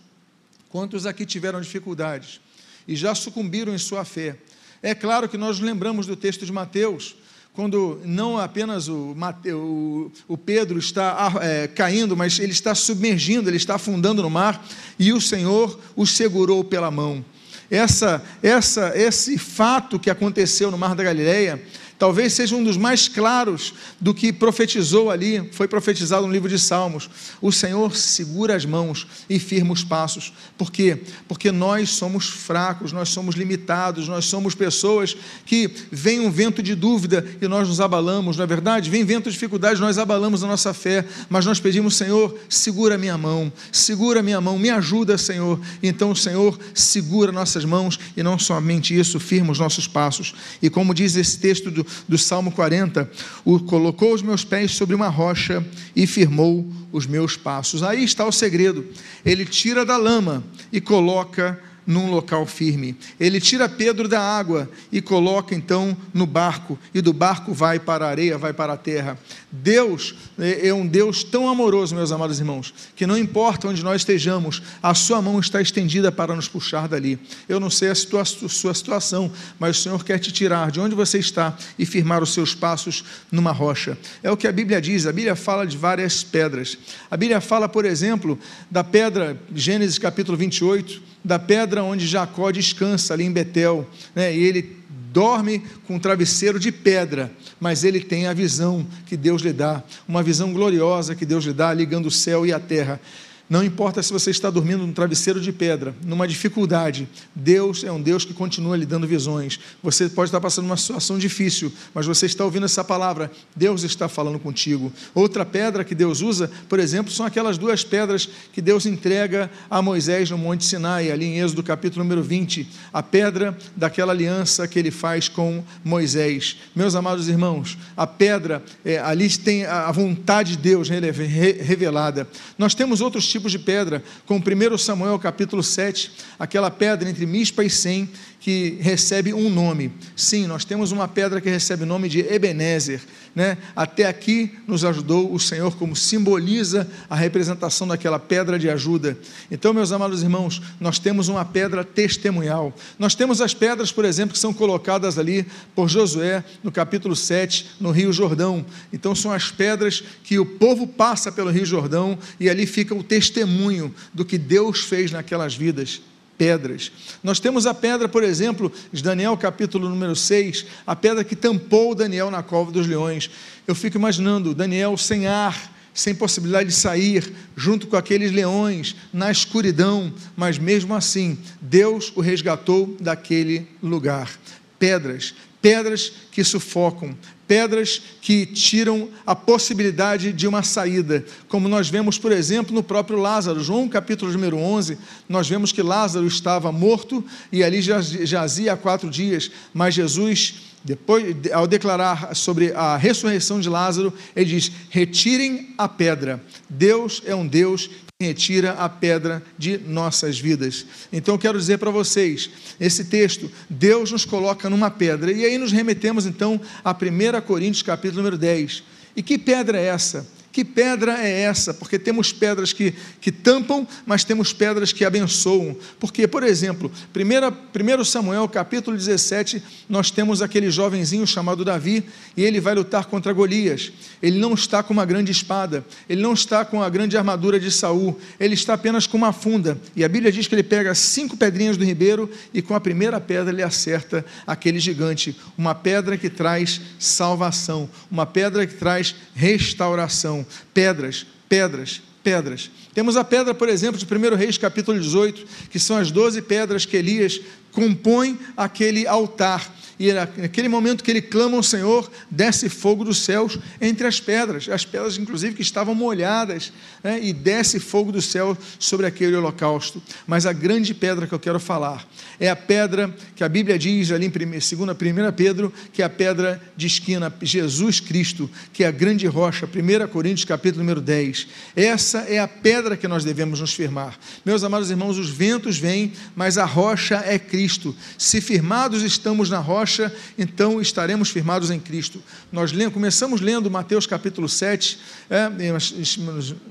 quantos 0.68 1.04
aqui 1.04 1.26
tiveram 1.26 1.60
dificuldades 1.60 2.40
e 2.86 2.94
já 2.94 3.16
sucumbiram 3.16 3.74
em 3.74 3.78
sua 3.78 4.04
fé? 4.04 4.36
É 4.80 4.94
claro 4.94 5.28
que 5.28 5.36
nós 5.36 5.58
lembramos 5.58 6.06
do 6.06 6.14
texto 6.14 6.46
de 6.46 6.52
Mateus, 6.52 7.16
quando 7.52 8.00
não 8.04 8.38
apenas 8.38 8.86
o, 8.86 9.16
o, 9.52 10.12
o 10.28 10.38
Pedro 10.38 10.78
está 10.78 11.32
é, 11.42 11.66
caindo, 11.66 12.16
mas 12.16 12.38
ele 12.38 12.52
está 12.52 12.76
submergindo, 12.76 13.50
ele 13.50 13.56
está 13.56 13.74
afundando 13.74 14.22
no 14.22 14.30
mar, 14.30 14.64
e 14.96 15.12
o 15.12 15.20
Senhor 15.20 15.80
o 15.96 16.06
segurou 16.06 16.62
pela 16.62 16.92
mão 16.92 17.24
essa, 17.70 18.22
essa, 18.42 18.92
esse 18.96 19.36
fato 19.36 19.98
que 19.98 20.10
aconteceu 20.10 20.70
no 20.70 20.78
Mar 20.78 20.94
da 20.94 21.04
Galileia 21.04 21.62
talvez 21.98 22.32
seja 22.32 22.54
um 22.54 22.62
dos 22.62 22.76
mais 22.76 23.08
claros 23.08 23.74
do 24.00 24.14
que 24.14 24.32
profetizou 24.32 25.10
ali, 25.10 25.48
foi 25.52 25.66
profetizado 25.66 26.26
no 26.26 26.32
livro 26.32 26.48
de 26.48 26.58
Salmos. 26.58 27.10
O 27.42 27.50
Senhor 27.50 27.96
segura 27.96 28.54
as 28.54 28.64
mãos 28.64 29.06
e 29.28 29.38
firma 29.38 29.72
os 29.72 29.82
passos. 29.82 30.32
Por 30.56 30.70
quê? 30.70 31.02
Porque 31.26 31.50
nós 31.50 31.90
somos 31.90 32.28
fracos, 32.28 32.92
nós 32.92 33.08
somos 33.08 33.34
limitados, 33.34 34.06
nós 34.06 34.26
somos 34.26 34.54
pessoas 34.54 35.16
que 35.44 35.70
vem 35.90 36.20
um 36.20 36.30
vento 36.30 36.62
de 36.62 36.74
dúvida 36.74 37.26
e 37.40 37.48
nós 37.48 37.68
nos 37.68 37.80
abalamos, 37.80 38.36
não 38.36 38.44
é 38.44 38.46
verdade? 38.46 38.88
Vem 38.88 39.04
vento 39.04 39.24
de 39.24 39.32
dificuldade, 39.32 39.80
nós 39.80 39.98
abalamos 39.98 40.44
a 40.44 40.46
nossa 40.46 40.72
fé, 40.72 41.04
mas 41.28 41.44
nós 41.44 41.58
pedimos, 41.58 41.96
Senhor, 41.96 42.38
segura 42.48 42.94
a 42.94 42.98
minha 42.98 43.18
mão, 43.18 43.52
segura 43.72 44.20
a 44.20 44.22
minha 44.22 44.40
mão, 44.40 44.58
me 44.58 44.70
ajuda, 44.70 45.18
Senhor. 45.18 45.60
Então 45.82 46.12
o 46.12 46.16
Senhor 46.16 46.58
segura 46.72 47.32
nossas 47.32 47.64
mãos 47.64 47.98
e 48.16 48.22
não 48.22 48.38
somente 48.38 48.96
isso, 48.98 49.18
firma 49.18 49.50
os 49.50 49.58
nossos 49.58 49.88
passos. 49.88 50.34
E 50.62 50.70
como 50.70 50.94
diz 50.94 51.16
esse 51.16 51.38
texto 51.38 51.70
do, 51.70 51.87
do 52.08 52.18
Salmo 52.18 52.50
40, 52.52 53.10
o, 53.44 53.58
colocou 53.60 54.14
os 54.14 54.22
meus 54.22 54.44
pés 54.44 54.72
sobre 54.72 54.94
uma 54.94 55.08
rocha 55.08 55.64
e 55.94 56.06
firmou 56.06 56.70
os 56.92 57.06
meus 57.06 57.36
passos. 57.36 57.82
Aí 57.82 58.04
está 58.04 58.24
o 58.26 58.32
segredo. 58.32 58.86
Ele 59.24 59.44
tira 59.44 59.84
da 59.84 59.96
lama 59.96 60.44
e 60.72 60.80
coloca 60.80 61.60
num 61.88 62.10
local 62.10 62.44
firme. 62.44 62.94
Ele 63.18 63.40
tira 63.40 63.66
Pedro 63.66 64.06
da 64.06 64.20
água 64.20 64.68
e 64.92 65.00
coloca 65.00 65.54
então 65.54 65.96
no 66.12 66.26
barco, 66.26 66.78
e 66.92 67.00
do 67.00 67.14
barco 67.14 67.54
vai 67.54 67.78
para 67.78 68.04
a 68.04 68.10
areia, 68.10 68.36
vai 68.36 68.52
para 68.52 68.74
a 68.74 68.76
terra. 68.76 69.18
Deus 69.50 70.14
é, 70.38 70.68
é 70.68 70.74
um 70.74 70.86
Deus 70.86 71.24
tão 71.24 71.48
amoroso, 71.48 71.94
meus 71.94 72.12
amados 72.12 72.38
irmãos, 72.38 72.74
que 72.94 73.06
não 73.06 73.16
importa 73.16 73.68
onde 73.68 73.82
nós 73.82 74.02
estejamos, 74.02 74.62
a 74.82 74.92
sua 74.92 75.22
mão 75.22 75.40
está 75.40 75.62
estendida 75.62 76.12
para 76.12 76.36
nos 76.36 76.46
puxar 76.46 76.86
dali. 76.88 77.18
Eu 77.48 77.58
não 77.58 77.70
sei 77.70 77.88
a 77.88 77.94
situa 77.94 78.22
sua 78.26 78.74
situação, 78.74 79.32
mas 79.58 79.78
o 79.78 79.82
Senhor 79.82 80.04
quer 80.04 80.18
te 80.18 80.30
tirar 80.30 80.70
de 80.70 80.80
onde 80.80 80.94
você 80.94 81.18
está 81.18 81.56
e 81.78 81.86
firmar 81.86 82.22
os 82.22 82.34
seus 82.34 82.54
passos 82.54 83.02
numa 83.32 83.50
rocha. 83.50 83.96
É 84.22 84.30
o 84.30 84.36
que 84.36 84.46
a 84.46 84.52
Bíblia 84.52 84.78
diz, 84.78 85.06
a 85.06 85.12
Bíblia 85.12 85.34
fala 85.34 85.66
de 85.66 85.78
várias 85.78 86.22
pedras. 86.22 86.76
A 87.10 87.16
Bíblia 87.16 87.40
fala, 87.40 87.66
por 87.66 87.86
exemplo, 87.86 88.38
da 88.70 88.84
pedra, 88.84 89.40
Gênesis 89.54 89.98
capítulo 89.98 90.36
28, 90.36 91.07
da 91.24 91.38
pedra 91.38 91.82
onde 91.82 92.06
Jacó 92.06 92.50
descansa 92.50 93.14
ali 93.14 93.24
em 93.24 93.32
Betel, 93.32 93.88
né? 94.14 94.34
e 94.34 94.42
ele 94.42 94.76
dorme 95.12 95.62
com 95.86 95.96
um 95.96 95.98
travesseiro 95.98 96.58
de 96.60 96.70
pedra, 96.70 97.30
mas 97.58 97.82
ele 97.82 98.00
tem 98.00 98.26
a 98.26 98.32
visão 98.32 98.86
que 99.06 99.16
Deus 99.16 99.42
lhe 99.42 99.52
dá, 99.52 99.82
uma 100.06 100.22
visão 100.22 100.52
gloriosa 100.52 101.14
que 101.14 101.26
Deus 101.26 101.44
lhe 101.44 101.52
dá, 101.52 101.72
ligando 101.72 102.06
o 102.06 102.10
céu 102.10 102.46
e 102.46 102.52
a 102.52 102.60
terra. 102.60 103.00
Não 103.48 103.64
importa 103.64 104.02
se 104.02 104.12
você 104.12 104.30
está 104.30 104.50
dormindo 104.50 104.86
num 104.86 104.92
travesseiro 104.92 105.40
de 105.40 105.50
pedra, 105.52 105.94
numa 106.04 106.28
dificuldade, 106.28 107.08
Deus 107.34 107.82
é 107.82 107.90
um 107.90 108.00
Deus 108.00 108.22
que 108.22 108.34
continua 108.34 108.76
lhe 108.76 108.84
dando 108.84 109.06
visões. 109.06 109.58
Você 109.82 110.06
pode 110.06 110.28
estar 110.28 110.40
passando 110.40 110.66
uma 110.66 110.76
situação 110.76 111.18
difícil, 111.18 111.72
mas 111.94 112.04
você 112.04 112.26
está 112.26 112.44
ouvindo 112.44 112.66
essa 112.66 112.84
palavra, 112.84 113.30
Deus 113.56 113.84
está 113.84 114.06
falando 114.06 114.38
contigo. 114.38 114.92
Outra 115.14 115.46
pedra 115.46 115.82
que 115.82 115.94
Deus 115.94 116.20
usa, 116.20 116.50
por 116.68 116.78
exemplo, 116.78 117.10
são 117.10 117.24
aquelas 117.24 117.56
duas 117.56 117.82
pedras 117.82 118.28
que 118.52 118.60
Deus 118.60 118.84
entrega 118.84 119.50
a 119.70 119.80
Moisés 119.80 120.28
no 120.28 120.36
Monte 120.36 120.66
Sinai, 120.66 121.10
ali 121.10 121.24
em 121.24 121.40
Êxodo 121.40 121.62
capítulo 121.62 122.04
número 122.04 122.22
20, 122.22 122.68
a 122.92 123.02
pedra 123.02 123.56
daquela 123.74 124.12
aliança 124.12 124.68
que 124.68 124.78
ele 124.78 124.90
faz 124.90 125.26
com 125.26 125.64
Moisés. 125.82 126.58
Meus 126.76 126.94
amados 126.94 127.28
irmãos, 127.28 127.78
a 127.96 128.06
pedra, 128.06 128.62
é, 128.84 128.98
ali 128.98 129.26
tem 129.38 129.64
a 129.64 129.90
vontade 129.90 130.50
de 130.50 130.58
Deus 130.58 130.88
revelada. 130.90 132.28
Nós 132.58 132.74
temos 132.74 133.00
outros 133.00 133.26
tipos 133.26 133.37
tipos 133.38 133.52
de 133.52 133.58
pedra, 133.58 134.02
como 134.26 134.40
1 134.40 134.78
Samuel 134.78 135.18
capítulo 135.18 135.62
7, 135.62 136.10
aquela 136.38 136.70
pedra 136.70 137.08
entre 137.08 137.24
Mispa 137.24 137.64
e 137.64 137.70
Sem, 137.70 138.10
que 138.40 138.78
recebe 138.80 139.34
um 139.34 139.50
nome. 139.50 139.92
Sim, 140.14 140.46
nós 140.46 140.64
temos 140.64 140.92
uma 140.92 141.08
pedra 141.08 141.40
que 141.40 141.50
recebe 141.50 141.82
o 141.82 141.86
nome 141.86 142.08
de 142.08 142.20
Ebenezer. 142.20 143.00
Né? 143.34 143.58
Até 143.74 144.06
aqui 144.06 144.52
nos 144.66 144.84
ajudou 144.84 145.32
o 145.32 145.38
Senhor, 145.38 145.76
como 145.76 145.94
simboliza 145.94 146.88
a 147.10 147.16
representação 147.16 147.86
daquela 147.86 148.18
pedra 148.18 148.58
de 148.58 148.68
ajuda. 148.68 149.18
Então, 149.50 149.72
meus 149.72 149.92
amados 149.92 150.22
irmãos, 150.22 150.62
nós 150.80 150.98
temos 150.98 151.28
uma 151.28 151.44
pedra 151.44 151.84
testemunhal. 151.84 152.74
Nós 152.98 153.14
temos 153.14 153.40
as 153.40 153.54
pedras, 153.54 153.92
por 153.92 154.04
exemplo, 154.04 154.32
que 154.32 154.38
são 154.38 154.52
colocadas 154.52 155.18
ali 155.18 155.46
por 155.74 155.88
Josué, 155.88 156.44
no 156.62 156.72
capítulo 156.72 157.14
7, 157.14 157.76
no 157.80 157.90
Rio 157.90 158.12
Jordão. 158.12 158.64
Então, 158.92 159.14
são 159.14 159.32
as 159.32 159.50
pedras 159.50 160.02
que 160.22 160.38
o 160.38 160.46
povo 160.46 160.86
passa 160.86 161.30
pelo 161.30 161.50
Rio 161.50 161.66
Jordão 161.66 162.18
e 162.38 162.48
ali 162.48 162.66
fica 162.66 162.94
o 162.94 163.02
testemunho 163.02 163.94
do 164.14 164.24
que 164.24 164.38
Deus 164.38 164.80
fez 164.80 165.10
naquelas 165.10 165.54
vidas 165.54 166.00
pedras. 166.38 166.92
Nós 167.22 167.40
temos 167.40 167.66
a 167.66 167.74
pedra, 167.74 168.08
por 168.08 168.22
exemplo, 168.22 168.72
de 168.92 169.02
Daniel 169.02 169.36
capítulo 169.36 169.88
número 169.88 170.14
6, 170.14 170.64
a 170.86 170.94
pedra 170.94 171.24
que 171.24 171.34
tampou 171.34 171.94
Daniel 171.94 172.30
na 172.30 172.42
cova 172.42 172.70
dos 172.70 172.86
leões. 172.86 173.28
Eu 173.66 173.74
fico 173.74 173.98
imaginando 173.98 174.54
Daniel 174.54 174.96
sem 174.96 175.26
ar, 175.26 175.76
sem 175.92 176.14
possibilidade 176.14 176.68
de 176.68 176.74
sair, 176.76 177.34
junto 177.56 177.88
com 177.88 177.96
aqueles 177.96 178.30
leões, 178.30 178.94
na 179.12 179.32
escuridão, 179.32 180.14
mas 180.36 180.56
mesmo 180.56 180.94
assim, 180.94 181.36
Deus 181.60 182.12
o 182.14 182.20
resgatou 182.20 182.96
daquele 183.00 183.66
lugar. 183.82 184.30
Pedras, 184.78 185.34
pedras 185.60 186.12
que 186.30 186.44
sufocam, 186.44 187.16
pedras 187.48 188.00
que 188.20 188.44
tiram 188.44 189.08
a 189.26 189.34
possibilidade 189.34 190.32
de 190.32 190.46
uma 190.46 190.62
saída, 190.62 191.24
como 191.48 191.66
nós 191.66 191.88
vemos, 191.88 192.18
por 192.18 192.30
exemplo, 192.30 192.74
no 192.74 192.82
próprio 192.82 193.18
Lázaro. 193.18 193.64
João 193.64 193.88
capítulo 193.88 194.30
número 194.30 194.58
11, 194.58 194.98
nós 195.26 195.48
vemos 195.48 195.72
que 195.72 195.82
Lázaro 195.82 196.26
estava 196.26 196.70
morto 196.70 197.24
e 197.50 197.64
ali 197.64 197.80
jazia 197.80 198.74
há 198.74 198.76
quatro 198.76 199.08
dias, 199.08 199.50
mas 199.72 199.94
Jesus, 199.94 200.54
depois, 200.84 201.34
ao 201.52 201.66
declarar 201.66 202.36
sobre 202.36 202.72
a 202.72 202.96
ressurreição 202.98 203.58
de 203.58 203.68
Lázaro, 203.68 204.12
ele 204.36 204.50
diz: 204.50 204.70
retirem 204.90 205.74
a 205.78 205.88
pedra. 205.88 206.40
Deus 206.68 207.22
é 207.24 207.34
um 207.34 207.46
Deus 207.46 207.88
retira 208.20 208.72
a 208.72 208.88
pedra 208.88 209.40
de 209.56 209.78
nossas 209.78 210.40
vidas. 210.40 210.84
Então 211.12 211.36
eu 211.36 211.38
quero 211.38 211.56
dizer 211.56 211.78
para 211.78 211.92
vocês, 211.92 212.50
esse 212.80 213.04
texto, 213.04 213.48
Deus 213.70 214.10
nos 214.10 214.24
coloca 214.24 214.68
numa 214.68 214.90
pedra. 214.90 215.30
E 215.30 215.44
aí 215.44 215.56
nos 215.56 215.70
remetemos 215.70 216.26
então 216.26 216.60
a 216.82 216.90
1 216.90 217.40
Coríntios 217.46 217.82
capítulo 217.82 218.16
número 218.16 218.36
10. 218.36 218.82
E 219.14 219.22
que 219.22 219.38
pedra 219.38 219.78
é 219.78 219.84
essa? 219.84 220.26
Que 220.58 220.64
pedra 220.64 221.24
é 221.24 221.42
essa? 221.42 221.72
Porque 221.72 222.00
temos 222.00 222.32
pedras 222.32 222.72
que, 222.72 222.92
que 223.20 223.30
tampam, 223.30 223.86
mas 224.04 224.24
temos 224.24 224.52
pedras 224.52 224.92
que 224.92 225.04
abençoam. 225.04 225.76
Porque, 226.00 226.26
por 226.26 226.42
exemplo, 226.42 226.90
1 227.14 228.04
Samuel 228.04 228.48
capítulo 228.48 228.96
17, 228.96 229.62
nós 229.88 230.10
temos 230.10 230.42
aquele 230.42 230.68
jovenzinho 230.68 231.24
chamado 231.28 231.64
Davi, 231.64 232.02
e 232.36 232.42
ele 232.42 232.60
vai 232.60 232.74
lutar 232.74 233.06
contra 233.06 233.32
Golias. 233.32 233.92
Ele 234.20 234.36
não 234.40 234.52
está 234.52 234.82
com 234.82 234.92
uma 234.92 235.04
grande 235.04 235.30
espada, 235.30 235.86
ele 236.08 236.20
não 236.20 236.32
está 236.32 236.64
com 236.64 236.82
a 236.82 236.88
grande 236.88 237.16
armadura 237.16 237.60
de 237.60 237.70
Saul, 237.70 238.18
ele 238.40 238.54
está 238.54 238.74
apenas 238.74 239.06
com 239.06 239.16
uma 239.16 239.32
funda. 239.32 239.78
E 239.94 240.02
a 240.02 240.08
Bíblia 240.08 240.32
diz 240.32 240.48
que 240.48 240.56
ele 240.56 240.64
pega 240.64 240.92
cinco 240.92 241.36
pedrinhas 241.36 241.76
do 241.76 241.84
ribeiro 241.84 242.28
e 242.52 242.60
com 242.60 242.74
a 242.74 242.80
primeira 242.80 243.20
pedra 243.20 243.52
ele 243.52 243.62
acerta 243.62 244.24
aquele 244.44 244.80
gigante. 244.80 245.38
Uma 245.56 245.72
pedra 245.72 246.18
que 246.18 246.28
traz 246.28 246.80
salvação, 246.98 247.88
uma 248.10 248.26
pedra 248.26 248.66
que 248.66 248.74
traz 248.74 249.14
restauração 249.36 250.47
pedras, 250.72 251.26
pedras, 251.48 252.00
pedras. 252.22 252.70
Temos 252.92 253.16
a 253.16 253.24
pedra, 253.24 253.54
por 253.54 253.68
exemplo, 253.68 253.98
de 253.98 254.04
1 254.04 254.36
Reis 254.36 254.58
capítulo 254.58 254.98
18, 254.98 255.46
que 255.70 255.78
são 255.78 255.96
as 255.96 256.10
doze 256.10 256.42
pedras 256.42 256.84
que 256.84 256.96
Elias 256.96 257.40
compõe 257.72 258.38
aquele 258.56 259.06
altar 259.06 259.72
e 259.98 260.12
naquele 260.12 260.68
momento 260.68 261.02
que 261.02 261.10
ele 261.10 261.20
clama 261.20 261.56
ao 261.56 261.62
Senhor, 261.62 262.08
desce 262.30 262.68
fogo 262.68 263.04
dos 263.04 263.18
céus 263.18 263.58
entre 263.80 264.06
as 264.06 264.20
pedras, 264.20 264.68
as 264.68 264.84
pedras, 264.84 265.18
inclusive, 265.18 265.56
que 265.56 265.62
estavam 265.62 265.94
molhadas, 265.94 266.72
né? 267.02 267.18
e 267.20 267.32
desce 267.32 267.80
fogo 267.80 268.12
do 268.12 268.22
céu 268.22 268.56
sobre 268.78 269.06
aquele 269.06 269.34
holocausto. 269.34 270.00
Mas 270.26 270.46
a 270.46 270.52
grande 270.52 270.94
pedra 270.94 271.26
que 271.26 271.34
eu 271.34 271.38
quero 271.38 271.58
falar 271.58 272.06
é 272.38 272.48
a 272.48 272.54
pedra 272.54 273.12
que 273.34 273.42
a 273.42 273.48
Bíblia 273.48 273.76
diz 273.76 274.12
ali 274.12 274.26
em 274.26 274.30
2 274.30 274.72
1 274.72 275.32
Pedro, 275.36 275.72
que 275.92 276.00
é 276.00 276.04
a 276.04 276.10
pedra 276.10 276.62
de 276.76 276.86
esquina, 276.86 277.34
Jesus 277.42 277.98
Cristo, 277.98 278.48
que 278.72 278.84
é 278.84 278.86
a 278.86 278.92
grande 278.92 279.26
rocha, 279.26 279.66
1 279.66 280.08
Coríntios 280.08 280.44
capítulo 280.44 280.84
número 280.84 281.00
10. 281.00 281.48
Essa 281.74 282.20
é 282.20 282.38
a 282.38 282.46
pedra 282.46 282.96
que 282.96 283.08
nós 283.08 283.24
devemos 283.24 283.60
nos 283.60 283.74
firmar. 283.74 284.16
Meus 284.44 284.62
amados 284.62 284.90
irmãos, 284.90 285.18
os 285.18 285.28
ventos 285.28 285.76
vêm, 285.76 286.12
mas 286.36 286.56
a 286.56 286.64
rocha 286.64 287.16
é 287.26 287.36
Cristo. 287.38 287.96
Se 288.16 288.40
firmados 288.40 289.02
estamos 289.02 289.50
na 289.50 289.58
rocha, 289.58 289.87
rocha, 289.88 290.14
então 290.36 290.82
estaremos 290.82 291.30
firmados 291.30 291.70
em 291.70 291.80
Cristo. 291.80 292.22
Nós 292.52 292.72
lemos, 292.72 292.92
começamos 292.92 293.40
lendo 293.40 293.70
Mateus 293.70 294.06
capítulo 294.06 294.46
7, 294.46 294.98
é, 295.30 295.48
nós, 295.72 296.18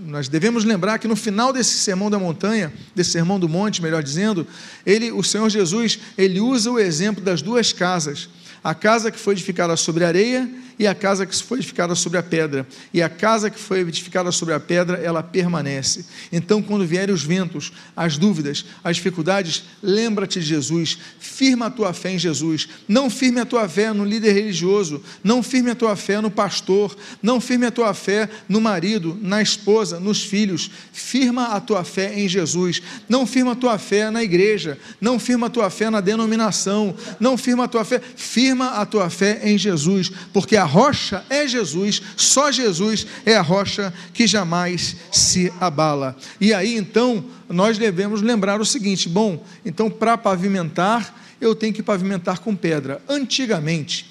nós 0.06 0.28
devemos 0.28 0.64
lembrar 0.64 1.00
que 1.00 1.08
no 1.08 1.16
final 1.16 1.52
desse 1.52 1.80
sermão 1.80 2.12
da 2.12 2.20
montanha, 2.20 2.72
desse 2.94 3.12
sermão 3.12 3.40
do 3.40 3.50
monte, 3.50 3.82
melhor 3.82 4.04
dizendo, 4.04 4.46
ele, 4.86 5.12
o 5.12 5.24
Senhor 5.24 5.50
Jesus, 5.50 6.00
ele 6.16 6.40
usa 6.40 6.70
o 6.70 6.78
exemplo 6.78 7.24
das 7.24 7.42
duas 7.42 7.74
casas. 7.74 8.30
A 8.64 8.76
casa 8.76 9.10
que 9.10 9.18
foi 9.18 9.34
edificada 9.34 9.76
sobre 9.76 10.04
areia 10.04 10.48
e 10.80 10.86
a 10.86 10.94
casa 10.94 11.26
que 11.26 11.36
foi 11.36 11.58
edificada 11.60 11.96
sobre 11.96 12.20
a 12.20 12.24
pedra. 12.24 12.68
E 12.94 13.02
a 13.02 13.10
casa 13.10 13.50
que 13.50 13.60
foi 13.60 13.80
edificada 13.80 14.32
sobre 14.32 14.54
a 14.54 14.60
pedra, 14.60 14.98
ela 14.98 15.24
permanece. 15.24 16.06
Então, 16.32 16.62
quando 16.62 16.86
vierem 16.86 17.14
os 17.14 17.24
ventos, 17.24 17.72
as 17.96 18.18
dúvidas, 18.18 18.66
as 18.84 18.98
dificuldades, 18.98 19.64
lembra-te 19.82 20.40
de 20.40 20.46
Jesus, 20.46 20.98
firma 21.20 21.68
a 21.68 21.70
tua 21.72 21.94
fé 21.94 22.12
em 22.12 22.20
Jesus. 22.20 22.68
Não 22.88 23.10
firme 23.10 23.40
a 23.40 23.46
tua 23.46 23.68
fé 23.68 23.92
no 23.92 24.06
líder 24.06 24.34
religioso, 24.34 25.02
não 25.24 25.42
firme 25.42 25.72
a 25.72 25.76
tua 25.76 25.96
fé 25.96 26.22
no 26.22 26.30
pastor, 26.30 26.96
não 27.22 27.42
firme 27.42 27.66
a 27.66 27.72
tua 27.72 27.94
fé 27.94 28.30
no 28.48 28.62
marido, 28.62 29.18
na 29.22 29.42
esposa, 29.42 30.00
nos 30.00 30.24
filhos. 30.24 30.70
Firma 30.94 31.48
a 31.48 31.60
tua 31.60 31.84
fé 31.84 32.20
em 32.20 32.28
Jesus. 32.28 32.82
Não 33.10 33.26
firma 33.26 33.54
a 33.54 33.56
tua 33.56 33.78
fé 33.80 34.12
na 34.12 34.24
igreja, 34.24 34.78
não 35.02 35.18
firma 35.18 35.48
a 35.48 35.50
tua 35.50 35.70
fé 35.70 35.90
na 35.90 36.02
denominação, 36.02 36.96
não 37.20 37.38
firma 37.38 37.64
a 37.64 37.68
tua 37.68 37.84
fé, 37.84 38.00
firma 38.16 38.72
a 38.72 38.86
tua 38.86 39.10
fé 39.10 39.42
em 39.44 39.58
Jesus, 39.58 40.12
porque 40.32 40.56
a 40.56 40.67
rocha 40.68 41.26
é 41.30 41.48
Jesus, 41.48 42.02
só 42.16 42.52
Jesus 42.52 43.08
é 43.26 43.36
a 43.36 43.42
rocha 43.42 43.92
que 44.14 44.28
jamais 44.28 44.96
se 45.12 45.52
abala. 45.60 46.16
E 46.40 46.54
aí 46.54 46.76
então 46.76 47.26
nós 47.50 47.80
devemos 47.80 48.22
lembrar 48.22 48.62
o 48.62 48.66
seguinte: 48.66 49.10
bom, 49.10 49.44
então 49.66 49.90
para 49.90 50.16
pavimentar, 50.16 51.16
eu 51.42 51.56
tenho 51.56 51.74
que 51.74 51.82
pavimentar 51.82 52.40
com 52.40 52.56
pedra. 52.56 53.02
Antigamente, 53.10 54.10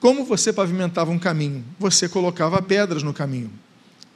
como 0.00 0.24
você 0.24 0.52
pavimentava 0.52 1.12
um 1.12 1.18
caminho? 1.18 1.64
Você 1.78 2.08
colocava 2.08 2.60
pedras 2.60 3.04
no 3.04 3.14
caminho. 3.14 3.52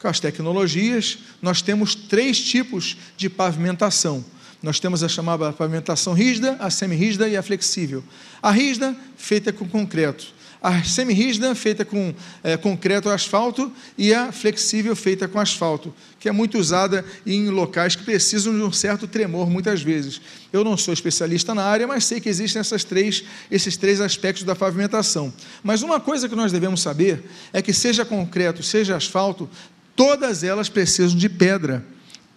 Com 0.00 0.08
as 0.08 0.18
tecnologias, 0.18 1.18
nós 1.40 1.62
temos 1.62 1.94
três 1.94 2.40
tipos 2.40 2.96
de 3.16 3.30
pavimentação. 3.30 4.24
Nós 4.62 4.80
temos 4.80 5.02
a 5.04 5.08
chamada 5.08 5.52
pavimentação 5.52 6.12
rígida, 6.12 6.56
a 6.58 6.70
semi-rígida 6.70 7.28
e 7.28 7.36
a 7.36 7.42
flexível. 7.42 8.02
A 8.42 8.50
rígida, 8.50 8.96
feita 9.16 9.52
com 9.52 9.68
concreto. 9.68 10.34
A 10.66 10.82
semi-rígida, 10.82 11.54
feita 11.54 11.84
com 11.84 12.12
é, 12.42 12.56
concreto 12.56 13.08
ou 13.08 13.14
asfalto, 13.14 13.72
e 13.96 14.12
a 14.12 14.32
flexível, 14.32 14.96
feita 14.96 15.28
com 15.28 15.38
asfalto, 15.38 15.94
que 16.18 16.28
é 16.28 16.32
muito 16.32 16.58
usada 16.58 17.04
em 17.24 17.50
locais 17.50 17.94
que 17.94 18.02
precisam 18.02 18.52
de 18.52 18.60
um 18.64 18.72
certo 18.72 19.06
tremor, 19.06 19.48
muitas 19.48 19.80
vezes. 19.80 20.20
Eu 20.52 20.64
não 20.64 20.76
sou 20.76 20.92
especialista 20.92 21.54
na 21.54 21.62
área, 21.62 21.86
mas 21.86 22.04
sei 22.04 22.20
que 22.20 22.28
existem 22.28 22.58
essas 22.58 22.82
três, 22.82 23.22
esses 23.48 23.76
três 23.76 24.00
aspectos 24.00 24.42
da 24.42 24.56
pavimentação. 24.56 25.32
Mas 25.62 25.82
uma 25.82 26.00
coisa 26.00 26.28
que 26.28 26.34
nós 26.34 26.50
devemos 26.50 26.80
saber 26.80 27.22
é 27.52 27.62
que, 27.62 27.72
seja 27.72 28.04
concreto, 28.04 28.60
seja 28.60 28.96
asfalto, 28.96 29.48
todas 29.94 30.42
elas 30.42 30.68
precisam 30.68 31.16
de 31.16 31.28
pedra. 31.28 31.86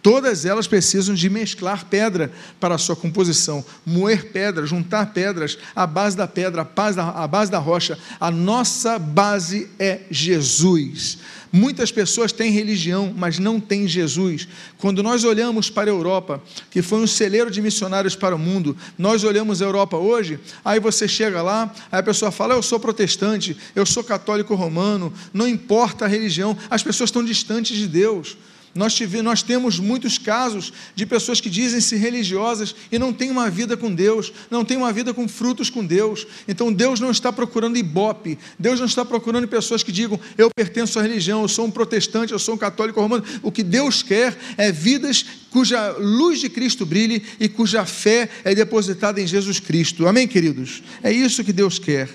Todas 0.09 0.43
elas 0.43 0.65
precisam 0.65 1.13
de 1.13 1.29
mesclar 1.29 1.85
pedra 1.85 2.31
para 2.59 2.73
a 2.73 2.79
sua 2.79 2.95
composição, 2.95 3.63
moer 3.85 4.31
pedra, 4.31 4.65
juntar 4.65 5.13
pedras, 5.13 5.55
a 5.75 5.85
base 5.85 6.17
da 6.17 6.27
pedra, 6.27 6.67
a 7.15 7.27
base 7.27 7.51
da 7.51 7.59
rocha. 7.59 7.95
A 8.19 8.31
nossa 8.31 8.97
base 8.97 9.69
é 9.77 9.99
Jesus. 10.09 11.19
Muitas 11.51 11.91
pessoas 11.91 12.31
têm 12.31 12.51
religião, 12.51 13.13
mas 13.15 13.37
não 13.37 13.59
têm 13.59 13.87
Jesus. 13.87 14.47
Quando 14.79 15.03
nós 15.03 15.23
olhamos 15.23 15.69
para 15.69 15.91
a 15.91 15.93
Europa, 15.93 16.41
que 16.71 16.81
foi 16.81 16.97
um 16.97 17.05
celeiro 17.05 17.51
de 17.51 17.61
missionários 17.61 18.15
para 18.15 18.35
o 18.35 18.39
mundo, 18.39 18.75
nós 18.97 19.23
olhamos 19.23 19.61
a 19.61 19.65
Europa 19.65 19.95
hoje, 19.95 20.39
aí 20.65 20.79
você 20.79 21.07
chega 21.07 21.43
lá, 21.43 21.71
aí 21.91 21.99
a 21.99 22.03
pessoa 22.03 22.31
fala: 22.31 22.55
Eu 22.55 22.63
sou 22.63 22.79
protestante, 22.79 23.55
eu 23.75 23.85
sou 23.85 24.03
católico 24.03 24.55
romano, 24.55 25.13
não 25.31 25.47
importa 25.47 26.05
a 26.05 26.07
religião, 26.07 26.57
as 26.67 26.81
pessoas 26.81 27.09
estão 27.09 27.23
distantes 27.23 27.77
de 27.77 27.87
Deus. 27.87 28.35
Nós, 28.79 28.93
tive, 28.93 29.21
nós 29.21 29.43
temos 29.43 29.77
muitos 29.77 30.17
casos 30.17 30.71
de 30.95 31.05
pessoas 31.05 31.41
que 31.41 31.49
dizem-se 31.49 31.97
religiosas 31.97 32.73
e 32.89 32.97
não 32.97 33.11
têm 33.11 33.29
uma 33.29 33.49
vida 33.49 33.75
com 33.75 33.93
Deus, 33.93 34.31
não 34.49 34.63
têm 34.63 34.77
uma 34.77 34.93
vida 34.93 35.13
com 35.13 35.27
frutos 35.27 35.69
com 35.69 35.85
Deus. 35.85 36.25
Então 36.47 36.71
Deus 36.71 36.97
não 36.97 37.11
está 37.11 37.29
procurando 37.33 37.77
ibope, 37.77 38.39
Deus 38.57 38.79
não 38.79 38.87
está 38.87 39.03
procurando 39.03 39.49
pessoas 39.49 39.83
que 39.83 39.91
digam 39.91 40.17
eu 40.37 40.49
pertenço 40.55 40.97
à 40.97 41.01
religião, 41.01 41.41
eu 41.41 41.49
sou 41.49 41.65
um 41.65 41.71
protestante, 41.71 42.31
eu 42.31 42.39
sou 42.39 42.55
um 42.55 42.57
católico 42.57 43.01
romano. 43.01 43.21
O 43.43 43.51
que 43.51 43.63
Deus 43.63 44.01
quer 44.01 44.37
é 44.55 44.71
vidas 44.71 45.25
cuja 45.51 45.97
luz 45.97 46.39
de 46.39 46.47
Cristo 46.47 46.85
brilhe 46.85 47.21
e 47.37 47.49
cuja 47.49 47.85
fé 47.85 48.29
é 48.45 48.55
depositada 48.55 49.19
em 49.19 49.27
Jesus 49.27 49.59
Cristo. 49.59 50.07
Amém, 50.07 50.25
queridos? 50.25 50.81
É 51.03 51.11
isso 51.11 51.43
que 51.43 51.51
Deus 51.51 51.79
quer. 51.79 52.09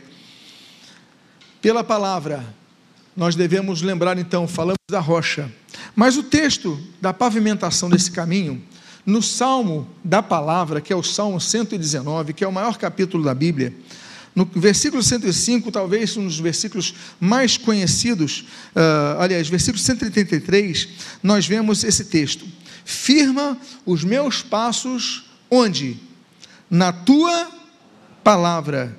Pela 1.61 1.85
palavra, 1.85 2.43
nós 3.15 3.37
devemos 3.37 3.83
lembrar 3.83 4.17
então, 4.17 4.49
falamos 4.49 4.79
da 4.91 5.01
rocha 5.01 5.53
mas 5.95 6.17
o 6.17 6.23
texto 6.23 6.79
da 7.01 7.13
pavimentação 7.13 7.89
desse 7.89 8.11
caminho, 8.11 8.63
no 9.07 9.23
Salmo 9.23 9.89
da 10.03 10.23
Palavra, 10.23 10.81
que 10.81 10.93
é 10.93 10.97
o 10.97 11.03
Salmo 11.03 11.41
119, 11.41 12.33
que 12.33 12.43
é 12.43 12.49
o 12.49 12.53
maior 12.53 12.79
capítulo 12.79 13.23
da 13.23 13.35
Bíblia, 13.35 13.75
no 14.35 14.45
versículo 14.45 15.01
105, 15.01 15.71
talvez 15.71 16.17
um 16.17 16.25
dos 16.25 16.41
versículos 16.41 16.95
mais 17.21 17.57
conhecidos, 17.57 18.45
uh, 18.75 19.21
aliás, 19.21 19.49
versículo 19.49 19.79
133, 19.79 20.89
nós 21.23 21.47
vemos 21.47 21.85
esse 21.85 22.07
texto: 22.07 22.45
Firma 22.85 23.57
os 23.87 24.03
meus 24.03 24.43
passos 24.43 25.27
onde? 25.49 26.01
Na 26.69 26.93
tua 26.93 27.49
palavra, 28.25 28.99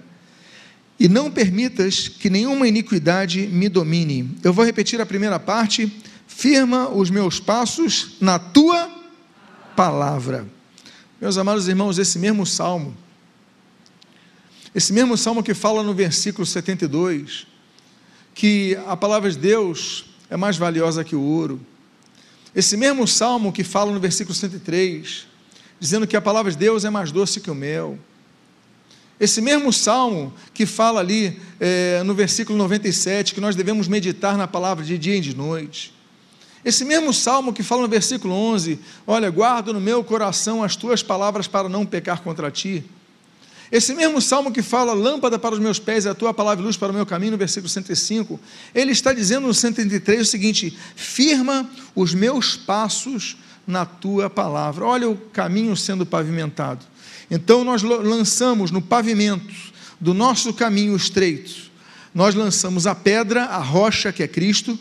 e 0.98 1.10
não 1.10 1.30
permitas 1.30 2.08
que 2.08 2.30
nenhuma 2.30 2.68
iniquidade 2.68 3.48
me 3.48 3.68
domine. 3.68 4.38
Eu 4.42 4.54
vou 4.54 4.64
repetir 4.64 5.02
a 5.02 5.06
primeira 5.06 5.38
parte 5.38 5.92
firma 6.36 6.90
os 6.90 7.10
meus 7.10 7.40
passos 7.40 8.18
na 8.20 8.38
tua 8.38 8.92
palavra. 9.74 10.46
Meus 11.20 11.38
amados 11.38 11.70
irmãos, 11.70 11.98
esse 11.98 12.20
mesmo 12.20 12.46
salmo, 12.46 12.96
esse 14.74 14.92
mesmo 14.92 15.16
salmo 15.18 15.42
que 15.42 15.54
fala 15.54 15.82
no 15.82 15.94
versículo 15.94 16.46
72, 16.46 17.48
que 18.34 18.78
a 18.86 18.98
palavra 18.98 19.32
de 19.32 19.38
Deus 19.38 20.08
é 20.30 20.36
mais 20.36 20.58
valiosa 20.58 21.06
que 21.06 21.16
o 21.16 21.22
ouro. 21.22 21.66
Esse 22.54 22.76
mesmo 22.76 23.08
salmo 23.08 23.54
que 23.54 23.64
fala 23.64 23.94
no 23.94 24.00
versículo 24.00 24.36
103, 24.36 25.26
dizendo 25.80 26.06
que 26.06 26.18
a 26.18 26.22
palavra 26.22 26.52
de 26.52 26.58
Deus 26.58 26.84
é 26.84 26.90
mais 26.90 27.14
doce 27.14 27.40
que 27.40 27.50
o 27.50 27.56
mel. 27.56 27.98
Esse 29.18 29.42
mesmo 29.42 29.72
salmo 29.72 30.34
que 30.54 30.66
fala 30.66 31.00
ali 31.00 31.40
é, 31.62 32.04
no 32.04 32.14
versículo 32.14 32.58
97, 32.58 33.34
que 33.34 33.40
nós 33.40 33.56
devemos 33.56 33.88
meditar 33.88 34.38
na 34.38 34.50
palavra 34.50 34.84
de 34.84 34.98
dia 34.98 35.16
e 35.16 35.22
de 35.22 35.34
noite. 35.34 35.95
Esse 36.66 36.84
mesmo 36.84 37.14
salmo 37.14 37.54
que 37.54 37.62
fala 37.62 37.84
no 37.84 37.88
versículo 37.88 38.34
11: 38.34 38.80
Olha, 39.06 39.30
guardo 39.30 39.72
no 39.72 39.80
meu 39.80 40.04
coração 40.04 40.64
as 40.64 40.76
tuas 40.76 41.04
palavras 41.04 41.48
para 41.48 41.70
não 41.70 41.86
pecar 41.86 42.24
contra 42.24 42.50
ti. 42.50 42.84
Esse 43.72 43.94
mesmo 43.94 44.20
salmo 44.20 44.52
que 44.52 44.64
fala 44.64 44.92
lâmpada 44.94 45.38
para 45.38 45.54
os 45.54 45.60
meus 45.60 45.78
pés 45.78 46.06
e 46.06 46.10
a 46.10 46.16
tua 46.16 46.34
palavra 46.34 46.64
luz 46.64 46.76
para 46.76 46.92
o 46.92 46.94
meu 46.94 47.06
caminho, 47.06 47.34
no 47.34 47.38
versículo 47.38 47.70
105, 47.70 48.40
ele 48.74 48.92
está 48.92 49.14
dizendo 49.14 49.46
no 49.46 49.54
133 49.54 50.22
o 50.22 50.26
seguinte: 50.26 50.76
firma 50.96 51.70
os 51.94 52.16
meus 52.16 52.58
passos 52.58 53.38
na 53.68 53.86
tua 53.86 54.28
palavra. 54.28 54.86
Olha 54.86 55.08
o 55.08 55.16
caminho 55.16 55.76
sendo 55.78 56.04
pavimentado. 56.04 56.84
Então 57.30 57.64
nós 57.64 57.84
lançamos 57.84 58.72
no 58.72 58.82
pavimento 58.82 59.54
do 60.02 60.16
nosso 60.16 60.52
caminho 60.52 60.96
estreito, 60.96 61.72
nós 62.14 62.34
lançamos 62.34 62.88
a 62.88 62.96
pedra, 62.96 63.46
a 63.46 63.60
rocha 63.60 64.12
que 64.12 64.24
é 64.24 64.28
Cristo 64.28 64.80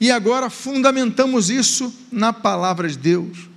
e 0.00 0.10
agora 0.10 0.48
fundamentamos 0.48 1.50
isso 1.50 1.92
na 2.10 2.32
palavra 2.32 2.88
de 2.88 2.96
Deus. 2.96 3.48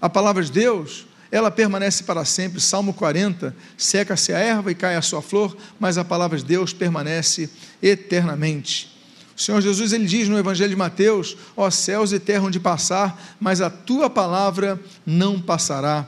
A 0.00 0.08
palavra 0.08 0.42
de 0.42 0.52
Deus, 0.52 1.06
ela 1.32 1.50
permanece 1.50 2.04
para 2.04 2.24
sempre. 2.24 2.60
Salmo 2.60 2.92
40: 2.94 3.54
seca-se 3.76 4.32
a 4.32 4.38
erva 4.38 4.70
e 4.70 4.74
cai 4.74 4.94
a 4.94 5.02
sua 5.02 5.20
flor, 5.20 5.56
mas 5.80 5.98
a 5.98 6.04
palavra 6.04 6.38
de 6.38 6.44
Deus 6.44 6.72
permanece 6.72 7.50
eternamente. 7.82 8.94
O 9.36 9.40
Senhor 9.40 9.60
Jesus 9.60 9.92
ele 9.92 10.06
diz 10.06 10.28
no 10.28 10.38
Evangelho 10.38 10.70
de 10.70 10.76
Mateus: 10.76 11.36
Ó 11.56 11.68
céus 11.70 12.12
e 12.12 12.20
terra 12.20 12.44
onde 12.44 12.60
passar, 12.60 13.36
mas 13.40 13.60
a 13.60 13.68
tua 13.68 14.08
palavra 14.08 14.80
não 15.04 15.40
passará. 15.40 16.06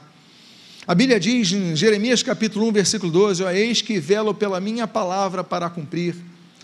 A 0.87 0.94
Bíblia 0.94 1.18
diz 1.18 1.50
em 1.50 1.74
Jeremias 1.74 2.22
capítulo 2.22 2.68
1, 2.68 2.72
versículo 2.72 3.11
12: 3.11 3.42
Ó, 3.42 3.50
eis 3.50 3.83
que 3.83 3.98
velo 3.98 4.33
pela 4.33 4.61
minha 4.61 4.87
palavra 4.87 5.42
para 5.42 5.68
cumprir. 5.68 6.14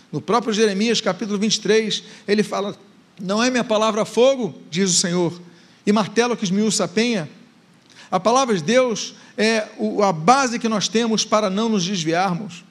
No 0.09 0.21
próprio 0.21 0.53
Jeremias 0.53 1.01
capítulo 1.01 1.37
23, 1.37 2.03
ele 2.25 2.43
fala 2.43 2.77
não 3.23 3.41
é 3.41 3.49
minha 3.49 3.63
palavra 3.63 4.03
fogo, 4.03 4.53
diz 4.69 4.89
o 4.91 4.93
Senhor, 4.93 5.41
e 5.87 5.93
martelo 5.93 6.35
que 6.35 6.43
esmiuça 6.43 6.83
a 6.83 6.87
penha. 6.89 7.29
A 8.11 8.19
palavra 8.19 8.53
de 8.53 8.61
Deus 8.61 9.15
é 9.37 9.65
a 10.03 10.11
base 10.11 10.59
que 10.59 10.67
nós 10.67 10.89
temos 10.89 11.23
para 11.23 11.49
não 11.49 11.69
nos 11.69 11.85
desviarmos. 11.85 12.65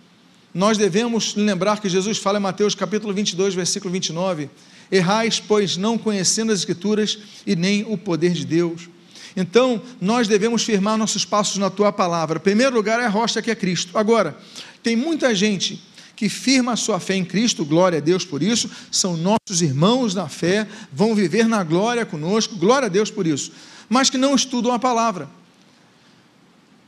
Nós 0.53 0.77
devemos 0.77 1.35
lembrar 1.35 1.81
que 1.81 1.89
Jesus 1.89 2.19
fala 2.19 2.39
em 2.39 2.43
Mateus 2.43 2.75
capítulo 2.75 3.15
22, 3.15 3.55
versículo 3.55 3.91
29, 3.91 4.51
Errais, 4.91 5.41
pois 5.41 5.79
não 5.79 5.97
conhecendo 5.97 6.53
as 6.53 6.59
Escrituras 6.59 7.19
e 7.47 7.57
nem 7.57 7.87
o 7.89 7.97
poder 7.97 8.33
de 8.33 8.45
Deus. 8.45 8.91
Então, 9.35 9.81
nós 9.99 10.29
devemos 10.29 10.63
firmar 10.65 10.99
nossos 10.99 11.25
passos 11.25 11.57
na 11.57 11.71
tua 11.71 11.91
palavra. 11.91 12.39
Em 12.39 12.43
primeiro 12.43 12.77
lugar 12.77 13.01
é 13.01 13.07
a 13.07 13.09
rocha 13.09 13.41
que 13.41 13.51
é 13.51 13.55
Cristo. 13.55 13.97
Agora, 13.97 14.37
tem 14.83 14.95
muita 14.95 15.35
gente 15.35 15.83
que 16.15 16.29
firma 16.29 16.73
a 16.73 16.77
sua 16.77 17.01
fé 17.01 17.15
em 17.15 17.25
Cristo, 17.25 17.65
glória 17.65 17.99
a 17.99 18.01
Deus 18.01 18.25
por 18.25 18.43
isso, 18.43 18.71
são 18.91 19.17
nossos 19.17 19.63
irmãos 19.63 20.15
na 20.15 20.29
fé, 20.29 20.67
vão 20.93 21.15
viver 21.15 21.49
na 21.49 21.63
glória 21.65 22.07
conosco, 22.07 22.57
glória 22.57 22.87
a 22.87 22.89
Deus 22.89 23.11
por 23.11 23.27
isso, 23.27 23.53
mas 23.89 24.11
que 24.11 24.19
não 24.19 24.35
estudam 24.35 24.73
a 24.73 24.79
palavra, 24.79 25.29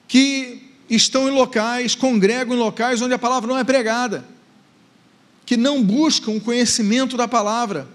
que 0.06 0.70
estão 0.88 1.28
em 1.28 1.32
locais, 1.32 1.94
congregam 1.94 2.54
em 2.54 2.58
locais 2.58 3.00
onde 3.00 3.14
a 3.14 3.18
palavra 3.18 3.48
não 3.48 3.58
é 3.58 3.64
pregada, 3.64 4.24
que 5.46 5.56
não 5.56 5.82
buscam 5.82 6.32
o 6.32 6.40
conhecimento 6.40 7.16
da 7.16 7.28
palavra, 7.28 7.88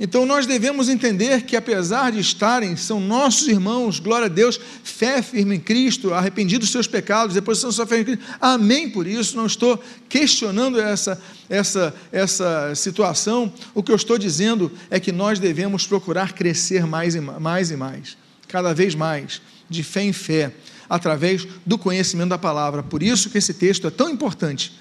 então 0.00 0.24
nós 0.24 0.46
devemos 0.46 0.88
entender 0.88 1.42
que, 1.42 1.56
apesar 1.56 2.12
de 2.12 2.20
estarem, 2.20 2.76
são 2.76 3.00
nossos 3.00 3.48
irmãos, 3.48 3.98
glória 3.98 4.26
a 4.26 4.28
Deus, 4.28 4.60
fé 4.84 5.20
firme 5.22 5.56
em 5.56 5.60
Cristo, 5.60 6.14
arrependidos 6.14 6.68
dos 6.68 6.72
seus 6.72 6.86
pecados, 6.86 7.34
deposição 7.34 7.72
sua 7.72 7.86
fé 7.86 8.00
em 8.00 8.04
Cristo. 8.04 8.24
Amém 8.40 8.88
por 8.88 9.06
isso, 9.06 9.36
não 9.36 9.46
estou 9.46 9.82
questionando 10.08 10.80
essa, 10.80 11.20
essa, 11.50 11.94
essa 12.12 12.74
situação. 12.74 13.52
O 13.74 13.82
que 13.82 13.90
eu 13.90 13.96
estou 13.96 14.16
dizendo 14.16 14.70
é 14.88 15.00
que 15.00 15.10
nós 15.10 15.38
devemos 15.38 15.86
procurar 15.86 16.32
crescer 16.32 16.86
mais 16.86 17.14
e 17.14 17.20
mais, 17.20 17.70
e 17.70 17.76
mais 17.76 18.16
cada 18.48 18.74
vez 18.74 18.94
mais, 18.94 19.40
de 19.68 19.84
fé 19.84 20.02
em 20.02 20.12
fé, 20.12 20.52
através 20.88 21.46
do 21.64 21.76
conhecimento 21.76 22.30
da 22.30 22.38
palavra. 22.38 22.82
Por 22.82 23.02
isso 23.02 23.28
que 23.28 23.36
esse 23.38 23.52
texto 23.52 23.86
é 23.86 23.90
tão 23.90 24.08
importante. 24.08 24.72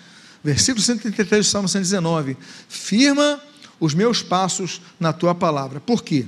Versículo 0.43 0.81
133 0.81 1.45
do 1.45 1.49
Salmo 1.49 1.67
119. 1.67 2.37
Firma 2.69 3.41
os 3.79 3.93
meus 3.93 4.21
passos 4.21 4.81
na 4.99 5.13
tua 5.13 5.35
palavra. 5.35 5.79
Por 5.79 6.03
quê? 6.03 6.25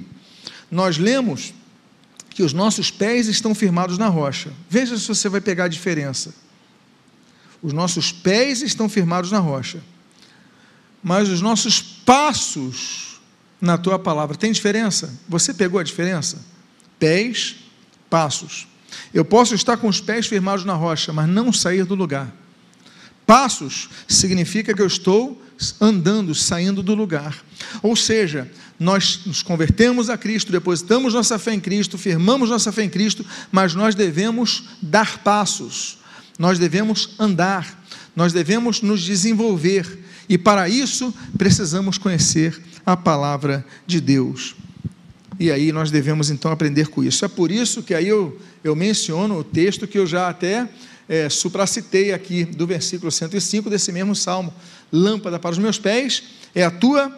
Nós 0.69 0.97
lemos 0.97 1.53
que 2.29 2.43
os 2.43 2.53
nossos 2.53 2.91
pés 2.91 3.27
estão 3.27 3.53
firmados 3.53 3.97
na 3.97 4.07
rocha. 4.07 4.53
Veja 4.69 4.97
se 4.97 5.07
você 5.07 5.27
vai 5.27 5.41
pegar 5.41 5.65
a 5.65 5.69
diferença. 5.69 6.33
Os 7.61 7.73
nossos 7.73 8.11
pés 8.11 8.61
estão 8.61 8.87
firmados 8.87 9.31
na 9.31 9.39
rocha, 9.39 9.81
mas 11.03 11.27
os 11.27 11.41
nossos 11.41 11.81
passos 11.81 13.19
na 13.59 13.77
tua 13.77 13.99
palavra 13.99 14.37
tem 14.37 14.51
diferença? 14.51 15.13
Você 15.27 15.53
pegou 15.53 15.79
a 15.79 15.83
diferença? 15.83 16.39
Pés, 16.97 17.57
passos. 18.09 18.67
Eu 19.13 19.25
posso 19.25 19.53
estar 19.53 19.77
com 19.77 19.87
os 19.87 19.99
pés 19.99 20.27
firmados 20.27 20.63
na 20.63 20.73
rocha, 20.73 21.11
mas 21.11 21.27
não 21.27 21.51
sair 21.51 21.83
do 21.83 21.95
lugar. 21.95 22.33
Passos 23.25 23.89
significa 24.07 24.73
que 24.73 24.81
eu 24.81 24.87
estou 24.87 25.41
andando, 25.79 26.33
saindo 26.33 26.81
do 26.81 26.95
lugar. 26.95 27.43
Ou 27.81 27.95
seja, 27.95 28.49
nós 28.79 29.21
nos 29.25 29.43
convertemos 29.43 30.09
a 30.09 30.17
Cristo, 30.17 30.51
depositamos 30.51 31.13
nossa 31.13 31.37
fé 31.37 31.53
em 31.53 31.59
Cristo, 31.59 31.97
firmamos 31.97 32.49
nossa 32.49 32.71
fé 32.71 32.83
em 32.83 32.89
Cristo, 32.89 33.25
mas 33.51 33.75
nós 33.75 33.93
devemos 33.93 34.63
dar 34.81 35.19
passos, 35.19 35.97
nós 36.37 36.57
devemos 36.57 37.15
andar, 37.19 37.83
nós 38.15 38.31
devemos 38.31 38.81
nos 38.81 39.01
desenvolver, 39.01 39.99
e 40.29 40.37
para 40.37 40.69
isso 40.69 41.13
precisamos 41.37 41.97
conhecer 41.97 42.61
a 42.85 42.95
palavra 42.95 43.65
de 43.85 43.99
Deus. 43.99 44.55
E 45.39 45.51
aí 45.51 45.71
nós 45.71 45.89
devemos 45.89 46.29
então 46.29 46.51
aprender 46.51 46.87
com 46.87 47.03
isso. 47.03 47.23
É 47.23 47.27
por 47.27 47.51
isso 47.51 47.81
que 47.81 47.93
aí 47.93 48.07
eu, 48.07 48.37
eu 48.63 48.75
menciono 48.75 49.37
o 49.37 49.43
texto 49.43 49.87
que 49.87 49.97
eu 49.97 50.05
já 50.05 50.27
até 50.27 50.67
é, 51.07 51.29
supracitei 51.29 52.13
aqui 52.13 52.43
do 52.43 52.67
versículo 52.67 53.11
105 53.11 53.69
desse 53.69 53.91
mesmo 53.91 54.15
salmo: 54.15 54.53
Lâmpada 54.91 55.39
para 55.39 55.51
os 55.51 55.57
meus 55.57 55.77
pés 55.77 56.23
é 56.55 56.63
a 56.63 56.71
tua 56.71 57.09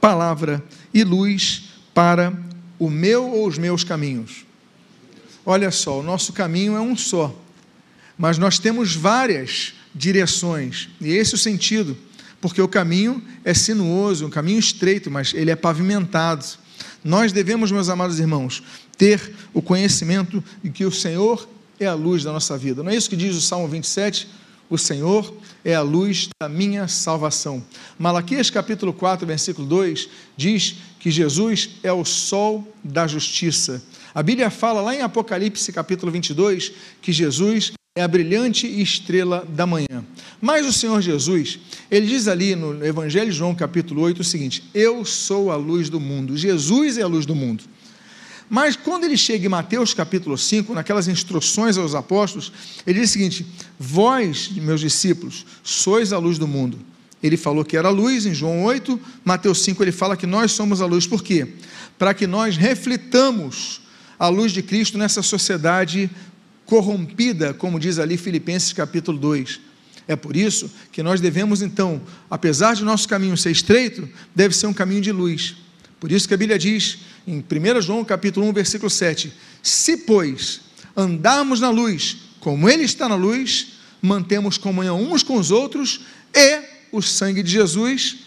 palavra 0.00 0.62
e 0.92 1.02
luz 1.02 1.64
para 1.92 2.32
o 2.78 2.90
meu 2.90 3.24
ou 3.24 3.46
os 3.46 3.58
meus 3.58 3.82
caminhos. 3.82 4.44
Olha 5.44 5.70
só, 5.70 6.00
o 6.00 6.02
nosso 6.02 6.32
caminho 6.32 6.76
é 6.76 6.80
um 6.80 6.96
só, 6.96 7.34
mas 8.18 8.38
nós 8.38 8.58
temos 8.58 8.94
várias 8.94 9.74
direções, 9.94 10.88
e 11.00 11.08
esse 11.08 11.34
é 11.34 11.36
o 11.36 11.38
sentido, 11.38 11.96
porque 12.40 12.60
o 12.60 12.68
caminho 12.68 13.22
é 13.44 13.54
sinuoso, 13.54 14.26
um 14.26 14.30
caminho 14.30 14.58
estreito, 14.58 15.10
mas 15.10 15.32
ele 15.32 15.50
é 15.50 15.56
pavimentado. 15.56 16.44
Nós 17.02 17.32
devemos, 17.32 17.72
meus 17.72 17.88
amados 17.88 18.18
irmãos, 18.18 18.62
ter 18.98 19.34
o 19.54 19.62
conhecimento 19.62 20.42
de 20.62 20.70
que 20.70 20.84
o 20.84 20.92
Senhor 20.92 21.48
é 21.78 21.86
a 21.86 21.94
luz 21.94 22.24
da 22.24 22.32
nossa 22.32 22.56
vida. 22.58 22.82
Não 22.82 22.90
é 22.90 22.96
isso 22.96 23.08
que 23.08 23.16
diz 23.16 23.34
o 23.36 23.40
Salmo 23.40 23.68
27? 23.68 24.28
O 24.68 24.76
Senhor 24.76 25.32
é 25.64 25.74
a 25.74 25.82
luz 25.82 26.28
da 26.40 26.48
minha 26.48 26.88
salvação. 26.88 27.62
Malaquias 27.98 28.50
capítulo 28.50 28.92
4, 28.92 29.26
versículo 29.26 29.66
2 29.68 30.08
diz 30.36 30.76
que 30.98 31.10
Jesus 31.10 31.70
é 31.84 31.92
o 31.92 32.04
sol 32.04 32.66
da 32.82 33.06
justiça. 33.06 33.82
A 34.12 34.22
Bíblia 34.22 34.50
fala 34.50 34.80
lá 34.80 34.94
em 34.94 35.02
Apocalipse 35.02 35.72
capítulo 35.72 36.10
22 36.10 36.72
que 37.00 37.12
Jesus 37.12 37.72
é 37.94 38.02
a 38.02 38.08
brilhante 38.08 38.66
estrela 38.66 39.46
da 39.48 39.66
manhã. 39.66 40.04
Mas 40.40 40.66
o 40.66 40.72
Senhor 40.72 41.00
Jesus, 41.00 41.60
ele 41.90 42.06
diz 42.06 42.26
ali 42.26 42.56
no 42.56 42.84
Evangelho 42.84 43.30
de 43.30 43.36
João 43.36 43.54
capítulo 43.54 44.02
8 44.02 44.20
o 44.20 44.24
seguinte: 44.24 44.64
Eu 44.74 45.04
sou 45.04 45.50
a 45.50 45.56
luz 45.56 45.88
do 45.88 46.00
mundo. 46.00 46.36
Jesus 46.36 46.98
é 46.98 47.02
a 47.02 47.06
luz 47.06 47.24
do 47.24 47.34
mundo. 47.34 47.64
Mas 48.48 48.76
quando 48.76 49.04
ele 49.04 49.16
chega 49.16 49.46
em 49.46 49.48
Mateus 49.48 49.92
capítulo 49.92 50.38
5, 50.38 50.72
naquelas 50.72 51.08
instruções 51.08 51.76
aos 51.76 51.94
apóstolos, 51.94 52.52
ele 52.86 53.00
diz 53.00 53.10
o 53.10 53.12
seguinte: 53.12 53.46
Vós, 53.78 54.50
meus 54.50 54.80
discípulos, 54.80 55.44
sois 55.62 56.12
a 56.12 56.18
luz 56.18 56.38
do 56.38 56.46
mundo. 56.46 56.78
Ele 57.22 57.36
falou 57.36 57.64
que 57.64 57.76
era 57.76 57.88
a 57.88 57.90
luz 57.90 58.24
em 58.26 58.34
João 58.34 58.62
8, 58.64 59.00
Mateus 59.24 59.62
5 59.62 59.82
ele 59.82 59.92
fala 59.92 60.16
que 60.16 60.26
nós 60.26 60.52
somos 60.52 60.80
a 60.80 60.86
luz. 60.86 61.06
Por 61.06 61.22
quê? 61.22 61.54
Para 61.98 62.14
que 62.14 62.26
nós 62.26 62.56
reflitamos 62.56 63.80
a 64.18 64.28
luz 64.28 64.52
de 64.52 64.62
Cristo 64.62 64.96
nessa 64.96 65.22
sociedade 65.22 66.10
corrompida, 66.64 67.54
como 67.54 67.80
diz 67.80 67.98
ali 67.98 68.16
Filipenses 68.16 68.72
capítulo 68.72 69.18
2. 69.18 69.60
É 70.08 70.14
por 70.14 70.36
isso 70.36 70.70
que 70.92 71.02
nós 71.02 71.20
devemos 71.20 71.62
então, 71.62 72.00
apesar 72.30 72.74
de 72.74 72.84
nosso 72.84 73.08
caminho 73.08 73.36
ser 73.36 73.50
estreito, 73.50 74.08
deve 74.34 74.54
ser 74.54 74.66
um 74.66 74.72
caminho 74.72 75.00
de 75.00 75.10
luz. 75.10 75.56
Por 75.98 76.12
isso 76.12 76.28
que 76.28 76.34
a 76.34 76.36
Bíblia 76.36 76.58
diz 76.58 76.98
em 77.26 77.38
1 77.38 77.80
João 77.82 78.04
capítulo 78.04 78.46
1, 78.48 78.52
versículo 78.52 78.90
7: 78.90 79.32
Se, 79.62 79.96
pois, 79.96 80.60
andarmos 80.96 81.60
na 81.60 81.70
luz, 81.70 82.16
como 82.40 82.68
Ele 82.68 82.84
está 82.84 83.08
na 83.08 83.16
luz, 83.16 83.74
mantemos 84.00 84.56
comunhão 84.56 85.02
uns 85.02 85.22
com 85.22 85.36
os 85.36 85.50
outros, 85.50 86.02
e 86.34 86.62
o 86.92 87.02
sangue 87.02 87.42
de 87.42 87.50
Jesus 87.50 88.18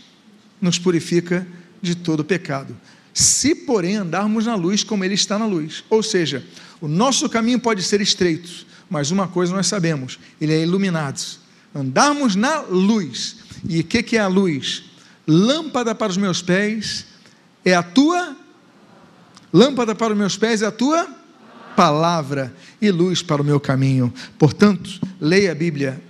nos 0.62 0.78
purifica 0.78 1.48
de 1.82 1.96
todo 1.96 2.26
pecado. 2.26 2.76
Se, 3.14 3.56
porém, 3.56 3.96
andarmos 3.96 4.46
na 4.46 4.56
luz 4.56 4.84
como 4.84 5.04
Ele 5.04 5.14
está 5.14 5.40
na 5.40 5.46
luz, 5.46 5.84
ou 5.90 6.04
seja, 6.04 6.46
o 6.82 6.88
nosso 6.88 7.30
caminho 7.30 7.60
pode 7.60 7.84
ser 7.84 8.02
estreito, 8.02 8.66
mas 8.90 9.12
uma 9.12 9.28
coisa 9.28 9.54
nós 9.54 9.68
sabemos: 9.68 10.20
ele 10.40 10.54
é 10.54 10.62
iluminado. 10.62 11.22
Andarmos 11.74 12.36
na 12.36 12.62
luz. 12.62 13.38
E 13.68 13.82
o 13.82 13.84
que, 13.84 14.02
que 14.02 14.18
é 14.18 14.22
a 14.22 14.28
luz? 14.28 14.84
Lâmpada 15.28 15.94
para 15.94 16.10
os 16.10 16.18
meus 16.18 16.42
pés 16.42 17.06
é 17.64 17.76
a 17.76 17.84
tua 17.84 18.36
Lâmpada 19.52 19.96
para 19.96 20.14
os 20.14 20.20
meus 20.20 20.38
pés 20.38 20.62
é 20.62 20.66
a 20.66 20.72
tua 20.72 21.08
palavra 21.76 22.54
e 22.82 22.92
luz 22.92 23.22
para 23.22 23.42
o 23.42 23.46
meu 23.46 23.60
caminho. 23.60 24.14
Portanto, 24.38 25.00
leia 25.20 25.52
a 25.52 25.56
Bíblia, 25.56 26.02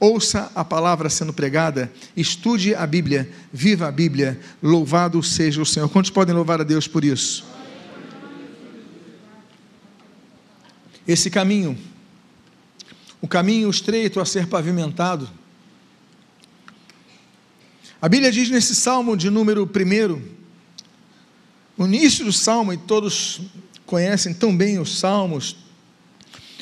ouça 0.00 0.50
a 0.54 0.64
palavra 0.64 1.10
sendo 1.10 1.32
pregada, 1.32 1.92
estude 2.16 2.74
a 2.74 2.86
Bíblia, 2.86 3.30
viva 3.52 3.86
a 3.86 3.92
Bíblia. 3.92 4.40
Louvado 4.62 5.22
seja 5.22 5.60
o 5.60 5.66
Senhor. 5.66 5.88
Quantos 5.88 6.10
podem 6.10 6.34
louvar 6.34 6.60
a 6.60 6.64
Deus 6.64 6.88
por 6.88 7.04
isso? 7.04 7.44
Esse 11.06 11.30
caminho, 11.30 11.78
o 13.20 13.28
caminho 13.28 13.70
estreito 13.70 14.20
a 14.20 14.24
ser 14.24 14.46
pavimentado. 14.46 15.28
A 18.00 18.08
Bíblia 18.08 18.30
diz 18.30 18.48
nesse 18.48 18.74
salmo 18.74 19.16
de 19.16 19.28
número 19.28 19.64
1, 19.64 20.37
o 21.78 21.86
início 21.86 22.24
do 22.24 22.32
salmo, 22.32 22.72
e 22.72 22.76
todos 22.76 23.40
conhecem 23.86 24.34
tão 24.34 24.54
bem 24.54 24.78
os 24.78 24.98
salmos, 24.98 25.56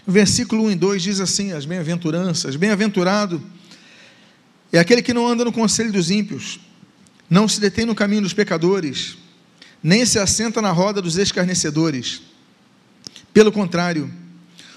o 0.06 0.12
versículo 0.12 0.64
1 0.66 0.70
e 0.72 0.74
2 0.76 1.02
diz 1.02 1.20
assim: 1.20 1.52
as 1.52 1.64
bem-aventuranças, 1.64 2.54
bem-aventurado 2.54 3.42
é 4.72 4.78
aquele 4.78 5.02
que 5.02 5.14
não 5.14 5.26
anda 5.26 5.44
no 5.44 5.52
conselho 5.52 5.90
dos 5.90 6.10
ímpios, 6.10 6.60
não 7.28 7.48
se 7.48 7.58
detém 7.58 7.86
no 7.86 7.94
caminho 7.94 8.22
dos 8.22 8.32
pecadores, 8.32 9.16
nem 9.82 10.04
se 10.04 10.18
assenta 10.18 10.60
na 10.60 10.70
roda 10.70 11.00
dos 11.00 11.16
escarnecedores. 11.16 12.20
Pelo 13.32 13.50
contrário, 13.50 14.12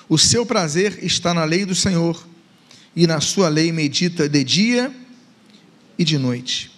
o 0.07 0.17
seu 0.17 0.45
prazer 0.45 1.03
está 1.03 1.33
na 1.33 1.43
lei 1.43 1.65
do 1.65 1.75
Senhor, 1.75 2.25
e 2.95 3.05
na 3.05 3.21
sua 3.21 3.49
lei 3.49 3.71
medita 3.71 4.27
de 4.27 4.43
dia 4.43 4.91
e 5.97 6.03
de 6.03 6.17
noite. 6.17 6.71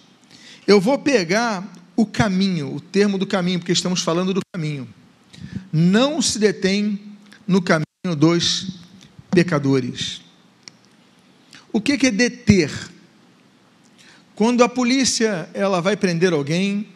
Eu 0.66 0.80
vou 0.80 0.98
pegar 0.98 1.66
o 1.96 2.06
caminho, 2.06 2.74
o 2.74 2.80
termo 2.80 3.18
do 3.18 3.26
caminho, 3.26 3.58
porque 3.58 3.72
estamos 3.72 4.02
falando 4.02 4.32
do 4.32 4.40
caminho. 4.52 4.88
Não 5.72 6.22
se 6.22 6.38
detém 6.38 7.00
no 7.46 7.60
caminho 7.60 8.16
dos 8.16 8.80
pecadores. 9.30 10.20
O 11.72 11.80
que 11.80 12.06
é 12.06 12.10
deter? 12.10 12.70
Quando 14.34 14.64
a 14.64 14.68
polícia 14.68 15.48
ela 15.54 15.80
vai 15.80 15.96
prender 15.96 16.32
alguém, 16.32 16.88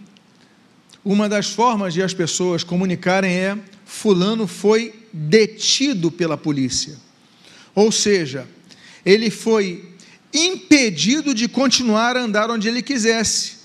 uma 1.05 1.29
das 1.29 1.51
formas 1.51 1.95
de 1.95 2.03
as 2.03 2.13
pessoas 2.13 2.65
comunicarem 2.65 3.33
é 3.33 3.59
fulano 3.85 4.47
foi 4.47 5.07
detido 5.13 6.11
pela 6.11 6.37
polícia. 6.37 6.97
Ou 7.75 7.93
seja, 7.93 8.49
ele 9.05 9.31
foi 9.31 9.93
impedido 10.35 11.33
de 11.33 11.49
continuar 11.49 12.17
a 12.17 12.23
andar 12.23 12.51
onde 12.51 12.69
ele 12.69 12.83
quisesse 12.83 13.56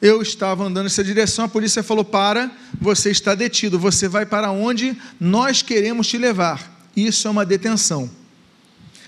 eu 0.00 0.22
estava 0.22 0.64
andando 0.64 0.84
nessa 0.84 1.04
direção, 1.04 1.44
a 1.44 1.48
polícia 1.48 1.82
falou: 1.82 2.04
para, 2.04 2.50
você 2.80 3.10
está 3.10 3.34
detido, 3.34 3.78
você 3.78 4.08
vai 4.08 4.24
para 4.24 4.50
onde 4.50 4.96
nós 5.18 5.62
queremos 5.62 6.06
te 6.06 6.16
levar. 6.16 6.88
Isso 6.96 7.28
é 7.28 7.30
uma 7.30 7.44
detenção. 7.44 8.10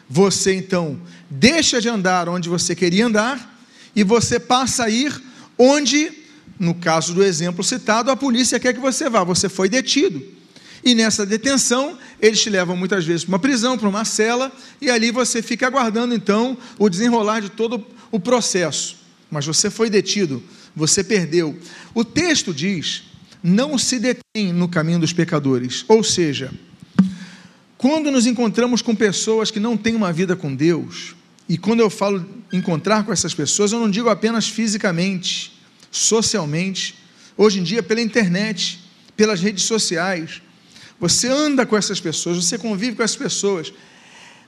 Você 0.08 0.54
então 0.54 1.00
deixa 1.30 1.80
de 1.80 1.88
andar 1.88 2.28
onde 2.28 2.48
você 2.48 2.74
queria 2.74 3.06
andar 3.06 3.58
e 3.96 4.04
você 4.04 4.38
passa 4.38 4.84
a 4.84 4.90
ir 4.90 5.22
onde, 5.56 6.12
no 6.58 6.74
caso 6.74 7.14
do 7.14 7.22
exemplo 7.22 7.64
citado, 7.64 8.10
a 8.10 8.16
polícia 8.16 8.60
quer 8.60 8.74
que 8.74 8.80
você 8.80 9.08
vá. 9.08 9.24
Você 9.24 9.48
foi 9.48 9.68
detido. 9.68 10.22
E 10.84 10.94
nessa 10.94 11.24
detenção, 11.24 11.96
eles 12.20 12.42
te 12.42 12.50
levam 12.50 12.76
muitas 12.76 13.04
vezes 13.04 13.24
para 13.24 13.32
uma 13.32 13.38
prisão, 13.38 13.78
para 13.78 13.88
uma 13.88 14.04
cela, 14.04 14.50
e 14.80 14.90
ali 14.90 15.12
você 15.12 15.40
fica 15.40 15.66
aguardando 15.66 16.12
então 16.12 16.58
o 16.78 16.88
desenrolar 16.88 17.40
de 17.40 17.50
todo 17.50 17.86
o 18.10 18.18
processo. 18.18 18.96
Mas 19.30 19.46
você 19.46 19.70
foi 19.70 19.88
detido 19.88 20.42
você 20.74 21.02
perdeu. 21.04 21.58
O 21.94 22.04
texto 22.04 22.52
diz: 22.52 23.04
não 23.42 23.76
se 23.76 23.98
detém 23.98 24.52
no 24.52 24.68
caminho 24.68 25.00
dos 25.00 25.12
pecadores. 25.12 25.84
Ou 25.88 26.04
seja, 26.04 26.52
quando 27.76 28.10
nos 28.10 28.26
encontramos 28.26 28.80
com 28.80 28.94
pessoas 28.94 29.50
que 29.50 29.58
não 29.58 29.76
têm 29.76 29.94
uma 29.94 30.12
vida 30.12 30.36
com 30.36 30.54
Deus, 30.54 31.14
e 31.48 31.58
quando 31.58 31.80
eu 31.80 31.90
falo 31.90 32.24
encontrar 32.52 33.04
com 33.04 33.12
essas 33.12 33.34
pessoas, 33.34 33.72
eu 33.72 33.80
não 33.80 33.90
digo 33.90 34.08
apenas 34.08 34.48
fisicamente, 34.48 35.52
socialmente, 35.90 36.94
hoje 37.36 37.58
em 37.58 37.62
dia 37.62 37.82
pela 37.82 38.00
internet, 38.00 38.78
pelas 39.16 39.40
redes 39.40 39.64
sociais. 39.64 40.40
Você 41.00 41.26
anda 41.26 41.66
com 41.66 41.76
essas 41.76 42.00
pessoas, 42.00 42.36
você 42.36 42.56
convive 42.56 42.96
com 42.96 43.02
essas 43.02 43.16
pessoas. 43.16 43.72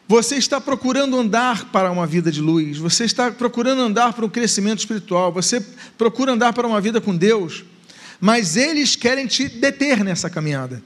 Você 0.06 0.36
está 0.36 0.60
procurando 0.60 1.18
andar 1.18 1.70
para 1.70 1.90
uma 1.90 2.06
vida 2.06 2.30
de 2.30 2.40
luz, 2.40 2.76
você 2.76 3.04
está 3.04 3.30
procurando 3.30 3.80
andar 3.80 4.12
para 4.12 4.24
um 4.24 4.28
crescimento 4.28 4.80
espiritual, 4.80 5.32
você 5.32 5.64
procura 5.96 6.32
andar 6.32 6.52
para 6.52 6.66
uma 6.66 6.80
vida 6.80 7.00
com 7.00 7.16
Deus, 7.16 7.64
mas 8.20 8.56
eles 8.56 8.96
querem 8.96 9.26
te 9.26 9.48
deter 9.48 10.04
nessa 10.04 10.28
caminhada. 10.28 10.82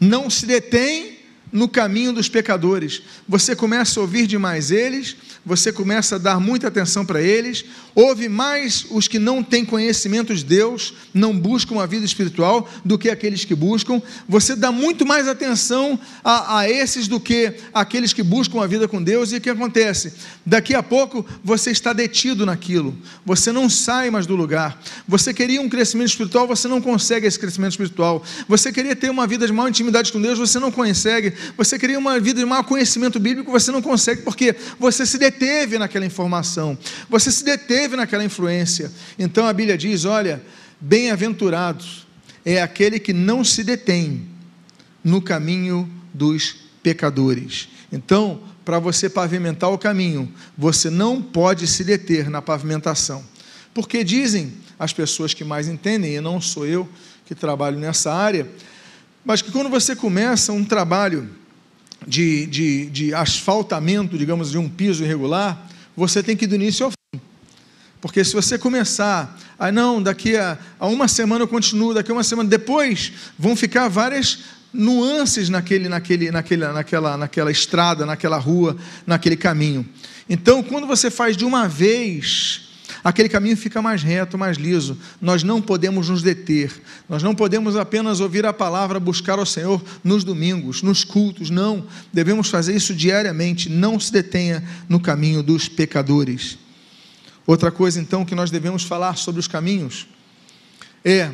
Não 0.00 0.30
se 0.30 0.46
detém 0.46 1.18
no 1.52 1.68
caminho 1.68 2.12
dos 2.12 2.28
pecadores. 2.28 3.02
Você 3.28 3.54
começa 3.54 4.00
a 4.00 4.02
ouvir 4.02 4.26
demais 4.26 4.70
eles, 4.70 5.16
você 5.44 5.72
começa 5.72 6.14
a 6.14 6.18
dar 6.18 6.40
muita 6.40 6.68
atenção 6.68 7.04
para 7.04 7.20
eles, 7.20 7.64
ouve 7.94 8.28
mais 8.28 8.86
os 8.90 9.08
que 9.08 9.18
não 9.18 9.42
têm 9.42 9.64
conhecimento 9.64 10.34
de 10.34 10.44
Deus, 10.44 10.94
não 11.12 11.36
buscam 11.36 11.74
uma 11.74 11.86
vida 11.86 12.06
espiritual, 12.06 12.68
do 12.84 12.96
que 12.96 13.10
aqueles 13.10 13.44
que 13.44 13.54
buscam. 13.54 14.00
Você 14.28 14.54
dá 14.54 14.70
muito 14.70 15.04
mais 15.04 15.26
atenção 15.26 15.98
a, 16.24 16.60
a 16.60 16.70
esses 16.70 17.08
do 17.08 17.18
que 17.18 17.54
aqueles 17.74 18.12
que 18.12 18.22
buscam 18.22 18.62
a 18.62 18.66
vida 18.66 18.86
com 18.86 19.02
Deus. 19.02 19.32
E 19.32 19.36
o 19.36 19.40
que 19.40 19.50
acontece? 19.50 20.14
Daqui 20.46 20.74
a 20.74 20.82
pouco 20.82 21.26
você 21.42 21.70
está 21.70 21.92
detido 21.92 22.46
naquilo, 22.46 22.96
você 23.26 23.50
não 23.50 23.68
sai 23.68 24.10
mais 24.10 24.26
do 24.26 24.36
lugar. 24.36 24.80
Você 25.08 25.34
queria 25.34 25.60
um 25.60 25.68
crescimento 25.68 26.08
espiritual, 26.08 26.46
você 26.46 26.68
não 26.68 26.80
consegue 26.80 27.26
esse 27.26 27.38
crescimento 27.38 27.72
espiritual. 27.72 28.22
Você 28.48 28.72
queria 28.72 28.94
ter 28.94 29.10
uma 29.10 29.26
vida 29.26 29.46
de 29.46 29.52
maior 29.52 29.68
intimidade 29.68 30.12
com 30.12 30.20
Deus, 30.20 30.38
você 30.38 30.58
não 30.58 30.70
consegue. 30.70 31.32
Você 31.56 31.78
queria 31.78 31.98
uma 31.98 32.18
vida 32.18 32.40
de 32.40 32.46
maior 32.46 32.62
conhecimento 32.62 33.18
bíblico, 33.18 33.50
você 33.50 33.70
não 33.70 33.82
consegue, 33.82 34.22
porque 34.22 34.54
você 34.78 35.04
se 35.04 35.18
deteve 35.18 35.78
naquela 35.78 36.06
informação, 36.06 36.76
você 37.08 37.30
se 37.30 37.44
deteve 37.44 37.96
naquela 37.96 38.24
influência. 38.24 38.90
Então 39.18 39.46
a 39.46 39.52
Bíblia 39.52 39.76
diz: 39.76 40.04
olha, 40.04 40.42
bem-aventurados 40.80 42.06
é 42.44 42.60
aquele 42.60 42.98
que 42.98 43.12
não 43.12 43.44
se 43.44 43.62
detém 43.62 44.26
no 45.02 45.20
caminho 45.20 45.90
dos 46.12 46.56
pecadores. 46.82 47.68
Então, 47.90 48.40
para 48.64 48.78
você 48.78 49.08
pavimentar 49.08 49.70
o 49.70 49.78
caminho, 49.78 50.32
você 50.56 50.88
não 50.88 51.20
pode 51.20 51.66
se 51.66 51.84
deter 51.84 52.30
na 52.30 52.40
pavimentação. 52.40 53.24
Porque 53.74 54.04
dizem 54.04 54.52
as 54.78 54.92
pessoas 54.92 55.34
que 55.34 55.44
mais 55.44 55.68
entendem, 55.68 56.14
e 56.14 56.20
não 56.20 56.40
sou 56.40 56.66
eu 56.66 56.88
que 57.24 57.34
trabalho 57.34 57.78
nessa 57.78 58.12
área, 58.12 58.48
mas 59.24 59.40
que 59.42 59.50
quando 59.50 59.68
você 59.68 59.94
começa 59.94 60.52
um 60.52 60.64
trabalho 60.64 61.28
de, 62.06 62.46
de, 62.46 62.86
de 62.86 63.14
asfaltamento, 63.14 64.18
digamos, 64.18 64.50
de 64.50 64.58
um 64.58 64.68
piso 64.68 65.04
irregular, 65.04 65.68
você 65.96 66.22
tem 66.22 66.36
que 66.36 66.44
ir 66.44 66.48
do 66.48 66.54
início 66.54 66.86
ao 66.86 66.90
fim. 66.90 67.20
Porque 68.00 68.24
se 68.24 68.34
você 68.34 68.58
começar, 68.58 69.38
ah, 69.58 69.70
não, 69.70 70.02
daqui 70.02 70.36
a, 70.36 70.58
a 70.78 70.88
uma 70.88 71.06
semana 71.06 71.44
eu 71.44 71.48
continuo, 71.48 71.94
daqui 71.94 72.10
a 72.10 72.14
uma 72.14 72.24
semana, 72.24 72.48
depois 72.48 73.12
vão 73.38 73.54
ficar 73.54 73.88
várias 73.88 74.40
nuances 74.72 75.48
naquele, 75.48 75.88
naquele, 75.88 76.30
naquele, 76.30 76.66
naquela, 76.66 77.16
naquela 77.16 77.50
estrada, 77.50 78.04
naquela 78.04 78.38
rua, 78.38 78.76
naquele 79.06 79.36
caminho. 79.36 79.86
Então, 80.28 80.62
quando 80.62 80.86
você 80.86 81.10
faz 81.10 81.36
de 81.36 81.44
uma 81.44 81.68
vez, 81.68 82.71
aquele 83.02 83.28
caminho 83.28 83.56
fica 83.56 83.82
mais 83.82 84.02
reto, 84.02 84.38
mais 84.38 84.56
liso. 84.56 84.96
Nós 85.20 85.42
não 85.42 85.60
podemos 85.60 86.08
nos 86.08 86.22
deter, 86.22 86.72
nós 87.08 87.22
não 87.22 87.34
podemos 87.34 87.76
apenas 87.76 88.20
ouvir 88.20 88.46
a 88.46 88.52
palavra, 88.52 89.00
buscar 89.00 89.38
ao 89.38 89.46
Senhor 89.46 89.82
nos 90.02 90.24
domingos, 90.24 90.82
nos 90.82 91.04
cultos, 91.04 91.50
não. 91.50 91.86
Devemos 92.12 92.48
fazer 92.48 92.74
isso 92.74 92.94
diariamente, 92.94 93.68
não 93.68 93.98
se 93.98 94.12
detenha 94.12 94.62
no 94.88 95.00
caminho 95.00 95.42
dos 95.42 95.68
pecadores. 95.68 96.58
Outra 97.46 97.70
coisa, 97.70 98.00
então, 98.00 98.24
que 98.24 98.34
nós 98.34 98.50
devemos 98.50 98.84
falar 98.84 99.16
sobre 99.16 99.40
os 99.40 99.48
caminhos 99.48 100.06
é 101.04 101.30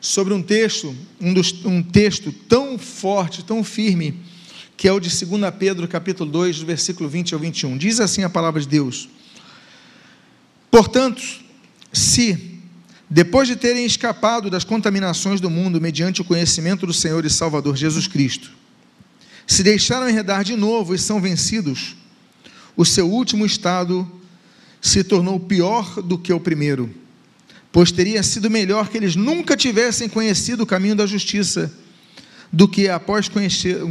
sobre 0.00 0.34
um 0.34 0.42
texto, 0.42 0.94
um, 1.20 1.32
dos, 1.32 1.64
um 1.64 1.82
texto 1.82 2.32
tão 2.32 2.78
forte, 2.78 3.44
tão 3.44 3.62
firme, 3.62 4.20
que 4.76 4.86
é 4.86 4.92
o 4.92 5.00
de 5.00 5.08
2 5.08 5.54
Pedro, 5.58 5.88
capítulo 5.88 6.30
2, 6.30 6.60
do 6.60 6.66
versículo 6.66 7.08
20 7.08 7.34
ao 7.34 7.40
21. 7.40 7.78
Diz 7.78 8.00
assim 8.00 8.22
a 8.22 8.30
palavra 8.30 8.60
de 8.60 8.68
Deus: 8.68 9.08
Portanto, 10.76 11.22
se, 11.90 12.60
depois 13.08 13.48
de 13.48 13.56
terem 13.56 13.86
escapado 13.86 14.50
das 14.50 14.62
contaminações 14.62 15.40
do 15.40 15.48
mundo 15.48 15.80
mediante 15.80 16.20
o 16.20 16.24
conhecimento 16.24 16.86
do 16.86 16.92
Senhor 16.92 17.24
e 17.24 17.30
Salvador 17.30 17.74
Jesus 17.74 18.06
Cristo, 18.06 18.50
se 19.46 19.62
deixaram 19.62 20.06
enredar 20.06 20.44
de 20.44 20.54
novo 20.54 20.94
e 20.94 20.98
são 20.98 21.18
vencidos, 21.18 21.96
o 22.76 22.84
seu 22.84 23.10
último 23.10 23.46
estado 23.46 24.06
se 24.78 25.02
tornou 25.02 25.40
pior 25.40 26.02
do 26.02 26.18
que 26.18 26.30
o 26.30 26.38
primeiro, 26.38 26.94
pois 27.72 27.90
teria 27.90 28.22
sido 28.22 28.50
melhor 28.50 28.90
que 28.90 28.98
eles 28.98 29.16
nunca 29.16 29.56
tivessem 29.56 30.10
conhecido 30.10 30.64
o 30.64 30.66
caminho 30.66 30.94
da 30.94 31.06
justiça, 31.06 31.72
do 32.52 32.68
que 32.68 32.86
após 32.86 33.30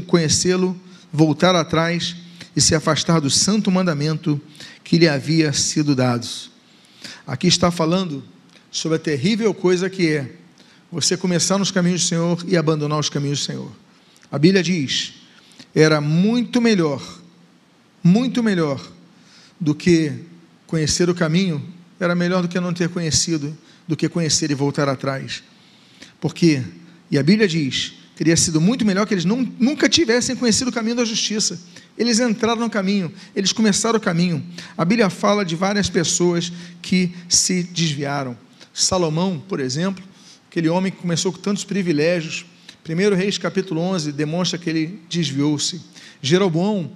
conhecê-lo, 0.08 0.80
voltar 1.12 1.56
atrás 1.56 2.16
e 2.56 2.62
se 2.62 2.76
afastar 2.76 3.20
do 3.20 3.30
santo 3.32 3.72
mandamento 3.72 4.40
que 4.84 5.00
lhe 5.00 5.08
havia 5.08 5.52
sido 5.52 5.96
dado. 5.96 6.54
Aqui 7.26 7.48
está 7.48 7.72
falando 7.72 8.24
sobre 8.72 8.98
a 8.98 9.00
terrível 9.00 9.54
coisa 9.54 9.90
que 9.90 10.10
é 10.10 10.32
você 10.92 11.18
começar 11.18 11.58
nos 11.58 11.72
caminhos 11.72 12.04
do 12.04 12.08
Senhor 12.08 12.46
e 12.48 12.56
abandonar 12.56 13.00
os 13.00 13.10
caminhos 13.10 13.40
do 13.40 13.46
Senhor. 13.46 13.72
A 14.32 14.38
Bíblia 14.38 14.64
diz: 14.64 15.14
era 15.74 16.00
muito 16.00 16.62
melhor, 16.62 17.02
muito 18.04 18.42
melhor 18.42 18.82
do 19.60 19.76
que 19.76 20.14
conhecer 20.68 21.10
o 21.10 21.16
caminho, 21.16 21.64
era 22.00 22.16
melhor 22.16 22.42
do 22.42 22.48
que 22.48 22.60
não 22.60 22.74
ter 22.74 22.90
conhecido, 22.90 23.56
do 23.88 23.96
que 23.96 24.10
conhecer 24.10 24.52
e 24.52 24.54
voltar 24.54 24.88
atrás. 24.90 25.44
Porque, 26.20 26.62
e 27.10 27.18
a 27.18 27.24
Bíblia 27.24 27.48
diz, 27.48 27.94
teria 28.16 28.36
sido 28.36 28.60
muito 28.60 28.86
melhor 28.86 29.06
que 29.06 29.14
eles 29.14 29.26
nunca 29.26 29.88
tivessem 29.90 30.36
conhecido 30.36 30.70
o 30.70 30.74
caminho 30.74 30.96
da 30.96 31.06
justiça. 31.06 31.60
Eles 31.98 32.20
entraram 32.20 32.62
no 32.62 32.70
caminho, 32.70 33.12
eles 33.36 33.54
começaram 33.54 33.98
o 33.98 34.02
caminho. 34.02 34.46
A 34.78 34.84
Bíblia 34.84 35.10
fala 35.10 35.46
de 35.46 35.56
várias 35.56 35.90
pessoas 35.90 36.52
que 36.82 37.14
se 37.30 37.64
desviaram. 37.64 38.38
Salomão, 38.74 39.42
por 39.48 39.62
exemplo, 39.62 40.04
aquele 40.50 40.68
homem 40.68 40.92
que 40.92 40.98
começou 40.98 41.32
com 41.32 41.40
tantos 41.40 41.64
privilégios. 41.64 42.46
1 42.88 43.16
Reis 43.16 43.38
capítulo 43.38 43.80
11 43.82 44.12
demonstra 44.12 44.60
que 44.60 44.70
ele 44.70 45.00
desviou-se. 45.10 45.82
Jeroboão, 46.22 46.92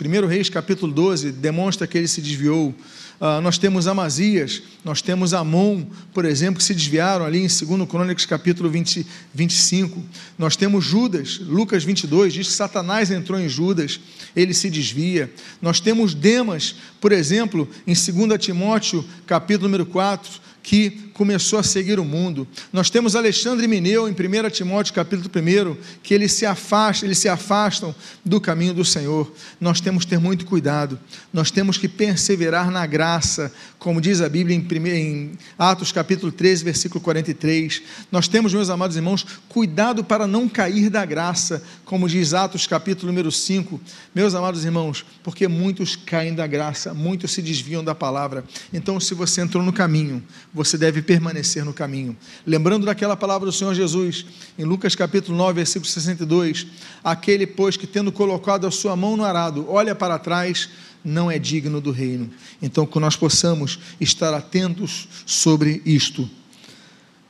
1 0.00 0.26
Reis 0.26 0.48
capítulo 0.48 0.92
12, 0.92 1.32
demonstra 1.32 1.86
que 1.86 1.98
ele 1.98 2.08
se 2.08 2.22
desviou. 2.22 2.74
Uh, 3.24 3.40
nós 3.40 3.56
temos 3.56 3.86
Amazias, 3.86 4.62
nós 4.84 5.00
temos 5.00 5.32
Amon, 5.32 5.86
por 6.12 6.26
exemplo, 6.26 6.58
que 6.58 6.62
se 6.62 6.74
desviaram 6.74 7.24
ali 7.24 7.38
em 7.38 7.46
2 7.46 7.88
Crônicas 7.88 8.26
capítulo 8.26 8.68
20, 8.68 9.06
25. 9.32 10.04
Nós 10.36 10.56
temos 10.56 10.84
Judas, 10.84 11.38
Lucas 11.38 11.82
22, 11.84 12.34
diz 12.34 12.48
que 12.48 12.52
Satanás 12.52 13.10
entrou 13.10 13.40
em 13.40 13.48
Judas, 13.48 13.98
ele 14.36 14.52
se 14.52 14.68
desvia. 14.68 15.32
Nós 15.62 15.80
temos 15.80 16.12
Demas, 16.12 16.76
por 17.00 17.12
exemplo, 17.12 17.66
em 17.86 17.94
2 17.94 18.38
Timóteo 18.38 19.02
capítulo 19.26 19.68
número 19.68 19.86
4, 19.86 20.30
que 20.64 21.10
começou 21.12 21.58
a 21.58 21.62
seguir 21.62 22.00
o 22.00 22.04
mundo. 22.04 22.48
Nós 22.72 22.88
temos 22.88 23.14
Alexandre 23.14 23.68
Mineu 23.68 24.08
em 24.08 24.12
1 24.12 24.50
Timóteo 24.50 24.94
capítulo 24.94 25.30
1, 25.30 25.76
que 26.02 26.14
eles 26.14 26.32
se 26.32 26.46
afastam, 26.46 27.06
eles 27.06 27.18
se 27.18 27.28
afastam 27.28 27.94
do 28.24 28.40
caminho 28.40 28.72
do 28.72 28.84
Senhor. 28.84 29.30
Nós 29.60 29.80
temos 29.80 30.04
que 30.04 30.10
ter 30.10 30.18
muito 30.18 30.46
cuidado. 30.46 30.98
Nós 31.32 31.50
temos 31.50 31.76
que 31.76 31.86
perseverar 31.86 32.70
na 32.70 32.86
graça, 32.86 33.52
como 33.78 34.00
diz 34.00 34.22
a 34.22 34.28
Bíblia 34.28 34.56
em, 34.56 34.88
em 34.88 35.32
Atos 35.58 35.92
capítulo 35.92 36.32
13, 36.32 36.64
versículo 36.64 37.00
43. 37.00 37.82
Nós 38.10 38.26
temos, 38.26 38.54
meus 38.54 38.70
amados 38.70 38.96
irmãos, 38.96 39.24
cuidado 39.50 40.02
para 40.02 40.26
não 40.26 40.48
cair 40.48 40.88
da 40.88 41.04
graça, 41.04 41.62
como 41.84 42.08
diz 42.08 42.32
Atos 42.32 42.66
capítulo 42.66 43.12
número 43.12 43.30
5. 43.30 43.78
Meus 44.14 44.34
amados 44.34 44.64
irmãos, 44.64 45.04
porque 45.22 45.46
muitos 45.46 45.94
caem 45.94 46.34
da 46.34 46.46
graça, 46.46 46.94
muitos 46.94 47.32
se 47.32 47.42
desviam 47.42 47.84
da 47.84 47.94
palavra. 47.94 48.44
Então, 48.72 48.98
se 48.98 49.12
você 49.12 49.42
entrou 49.42 49.62
no 49.62 49.72
caminho, 49.72 50.22
você 50.54 50.78
deve 50.78 51.02
permanecer 51.02 51.64
no 51.64 51.74
caminho. 51.74 52.16
Lembrando 52.46 52.86
daquela 52.86 53.16
palavra 53.16 53.46
do 53.46 53.52
Senhor 53.52 53.74
Jesus, 53.74 54.24
em 54.56 54.64
Lucas 54.64 54.94
capítulo 54.94 55.36
9, 55.36 55.54
versículo 55.54 55.90
62, 55.90 56.68
aquele, 57.02 57.44
pois, 57.44 57.76
que 57.76 57.88
tendo 57.88 58.12
colocado 58.12 58.64
a 58.64 58.70
sua 58.70 58.94
mão 58.94 59.16
no 59.16 59.24
arado, 59.24 59.66
olha 59.68 59.94
para 59.94 60.18
trás, 60.18 60.70
não 61.04 61.28
é 61.28 61.38
digno 61.38 61.80
do 61.80 61.90
reino. 61.90 62.30
Então, 62.62 62.86
que 62.86 63.00
nós 63.00 63.16
possamos 63.16 63.80
estar 64.00 64.32
atentos 64.32 65.08
sobre 65.26 65.82
isto. 65.84 66.30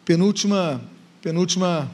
Penúltima, 0.05 0.83
penúltima 1.23 1.91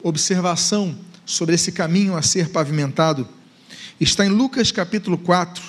observação 0.00 0.96
sobre 1.26 1.56
esse 1.56 1.72
caminho 1.72 2.16
a 2.16 2.22
ser 2.22 2.50
pavimentado 2.50 3.28
está 4.00 4.24
em 4.24 4.28
Lucas 4.28 4.72
capítulo 4.72 5.18
4, 5.18 5.62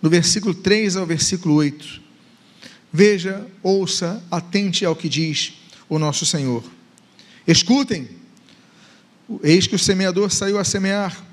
no 0.00 0.08
versículo 0.08 0.54
3 0.54 0.96
ao 0.96 1.06
versículo 1.06 1.54
8. 1.54 2.07
Veja, 2.92 3.46
ouça, 3.62 4.22
atente 4.30 4.84
ao 4.84 4.96
que 4.96 5.08
diz 5.08 5.54
o 5.88 5.98
nosso 5.98 6.24
Senhor. 6.24 6.64
Escutem, 7.46 8.08
eis 9.42 9.66
que 9.66 9.74
o 9.74 9.78
semeador 9.78 10.30
saiu 10.30 10.58
a 10.58 10.64
semear, 10.64 11.24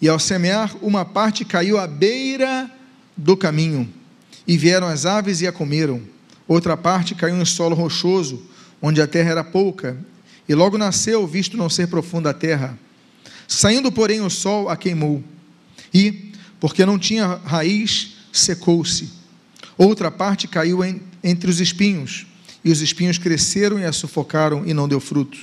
e 0.00 0.08
ao 0.08 0.18
semear, 0.18 0.76
uma 0.82 1.04
parte 1.04 1.44
caiu 1.44 1.78
à 1.78 1.86
beira 1.86 2.70
do 3.16 3.36
caminho, 3.36 3.88
e 4.46 4.56
vieram 4.56 4.88
as 4.88 5.06
aves 5.06 5.40
e 5.40 5.46
a 5.46 5.52
comeram. 5.52 6.02
Outra 6.46 6.76
parte 6.76 7.14
caiu 7.14 7.40
em 7.40 7.44
solo 7.44 7.74
rochoso, 7.74 8.42
onde 8.80 9.00
a 9.00 9.06
terra 9.06 9.30
era 9.30 9.44
pouca, 9.44 9.96
e 10.48 10.54
logo 10.54 10.78
nasceu, 10.78 11.26
visto 11.26 11.56
não 11.56 11.68
ser 11.68 11.88
profunda 11.88 12.30
a 12.30 12.34
terra. 12.34 12.78
Saindo, 13.46 13.92
porém, 13.92 14.20
o 14.20 14.30
sol 14.30 14.68
a 14.68 14.76
queimou, 14.76 15.22
e, 15.92 16.32
porque 16.58 16.84
não 16.84 16.98
tinha 16.98 17.40
raiz, 17.44 18.16
secou-se 18.32 19.17
Outra 19.78 20.10
parte 20.10 20.48
caiu 20.48 20.84
em, 20.84 21.00
entre 21.22 21.48
os 21.48 21.60
espinhos, 21.60 22.26
e 22.64 22.72
os 22.72 22.82
espinhos 22.82 23.16
cresceram 23.16 23.78
e 23.78 23.84
a 23.84 23.92
sufocaram 23.92 24.66
e 24.66 24.74
não 24.74 24.88
deu 24.88 24.98
fruto. 24.98 25.38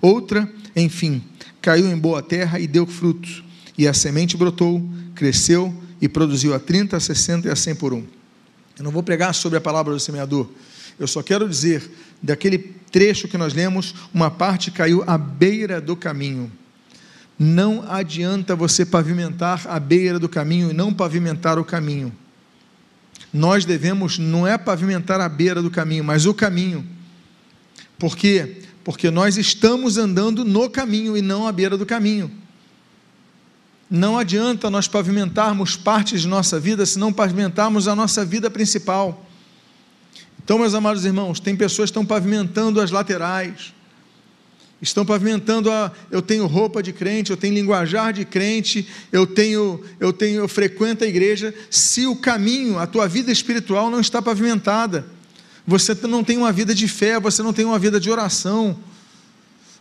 Outra, 0.00 0.48
enfim, 0.76 1.22
caiu 1.60 1.88
em 1.88 1.98
boa 1.98 2.22
terra 2.22 2.60
e 2.60 2.66
deu 2.66 2.86
fruto, 2.86 3.44
E 3.76 3.88
a 3.88 3.94
semente 3.94 4.36
brotou, 4.36 4.86
cresceu 5.14 5.74
e 6.00 6.08
produziu 6.08 6.54
a 6.54 6.58
30, 6.58 6.96
a 6.96 7.00
60 7.00 7.48
e 7.48 7.50
a 7.50 7.56
100 7.56 7.74
por 7.74 7.92
um. 7.92 8.04
Eu 8.78 8.84
não 8.84 8.90
vou 8.90 9.02
pregar 9.02 9.34
sobre 9.34 9.58
a 9.58 9.60
palavra 9.60 9.92
do 9.92 10.00
semeador. 10.00 10.48
Eu 10.98 11.06
só 11.06 11.22
quero 11.22 11.48
dizer, 11.48 11.90
daquele 12.22 12.58
trecho 12.58 13.26
que 13.26 13.38
nós 13.38 13.54
lemos, 13.54 13.94
uma 14.12 14.30
parte 14.30 14.70
caiu 14.70 15.02
à 15.06 15.16
beira 15.16 15.80
do 15.80 15.96
caminho. 15.96 16.52
Não 17.38 17.84
adianta 17.90 18.54
você 18.54 18.84
pavimentar 18.84 19.66
a 19.66 19.80
beira 19.80 20.18
do 20.18 20.28
caminho 20.28 20.70
e 20.70 20.74
não 20.74 20.92
pavimentar 20.92 21.58
o 21.58 21.64
caminho. 21.64 22.12
Nós 23.32 23.64
devemos, 23.64 24.18
não 24.18 24.46
é 24.46 24.58
pavimentar 24.58 25.20
a 25.20 25.28
beira 25.28 25.62
do 25.62 25.70
caminho, 25.70 26.04
mas 26.04 26.26
o 26.26 26.34
caminho. 26.34 26.86
Por 27.98 28.16
quê? 28.16 28.62
Porque 28.84 29.10
nós 29.10 29.36
estamos 29.36 29.96
andando 29.96 30.44
no 30.44 30.68
caminho 30.68 31.16
e 31.16 31.22
não 31.22 31.46
à 31.46 31.52
beira 31.52 31.76
do 31.78 31.86
caminho. 31.86 32.30
Não 33.88 34.18
adianta 34.18 34.70
nós 34.70 34.88
pavimentarmos 34.88 35.76
partes 35.76 36.22
de 36.22 36.28
nossa 36.28 36.58
vida 36.58 36.84
se 36.84 36.98
não 36.98 37.12
pavimentarmos 37.12 37.86
a 37.86 37.94
nossa 37.94 38.24
vida 38.24 38.50
principal. 38.50 39.24
Então, 40.42 40.58
meus 40.58 40.74
amados 40.74 41.04
irmãos, 41.04 41.38
tem 41.38 41.54
pessoas 41.54 41.88
que 41.88 41.92
estão 41.92 42.04
pavimentando 42.04 42.80
as 42.80 42.90
laterais, 42.90 43.72
estão 44.82 45.06
pavimentando 45.06 45.70
a 45.70 45.90
eu 46.10 46.20
tenho 46.20 46.46
roupa 46.46 46.82
de 46.82 46.92
crente, 46.92 47.30
eu 47.30 47.36
tenho 47.36 47.54
linguajar 47.54 48.12
de 48.12 48.24
crente, 48.24 48.86
eu 49.10 49.26
tenho 49.26 49.80
eu 49.98 50.12
tenho 50.12 50.40
eu 50.40 50.48
frequento 50.48 51.04
a 51.04 51.06
igreja, 51.06 51.54
se 51.70 52.06
o 52.06 52.16
caminho, 52.16 52.78
a 52.78 52.86
tua 52.86 53.08
vida 53.08 53.32
espiritual 53.32 53.90
não 53.90 54.00
está 54.00 54.20
pavimentada. 54.20 55.06
Você 55.64 55.94
não 56.08 56.24
tem 56.24 56.36
uma 56.36 56.52
vida 56.52 56.74
de 56.74 56.88
fé, 56.88 57.20
você 57.20 57.42
não 57.42 57.52
tem 57.52 57.64
uma 57.64 57.78
vida 57.78 58.00
de 58.00 58.10
oração 58.10 58.76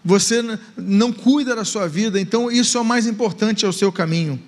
você 0.03 0.41
não 0.75 1.13
cuida 1.13 1.55
da 1.55 1.63
sua 1.63 1.87
vida, 1.87 2.19
então 2.19 2.51
isso 2.51 2.77
é 2.77 2.81
o 2.81 2.85
mais 2.85 3.05
importante, 3.05 3.65
é 3.65 3.67
o 3.67 3.73
seu 3.73 3.91
caminho. 3.91 4.41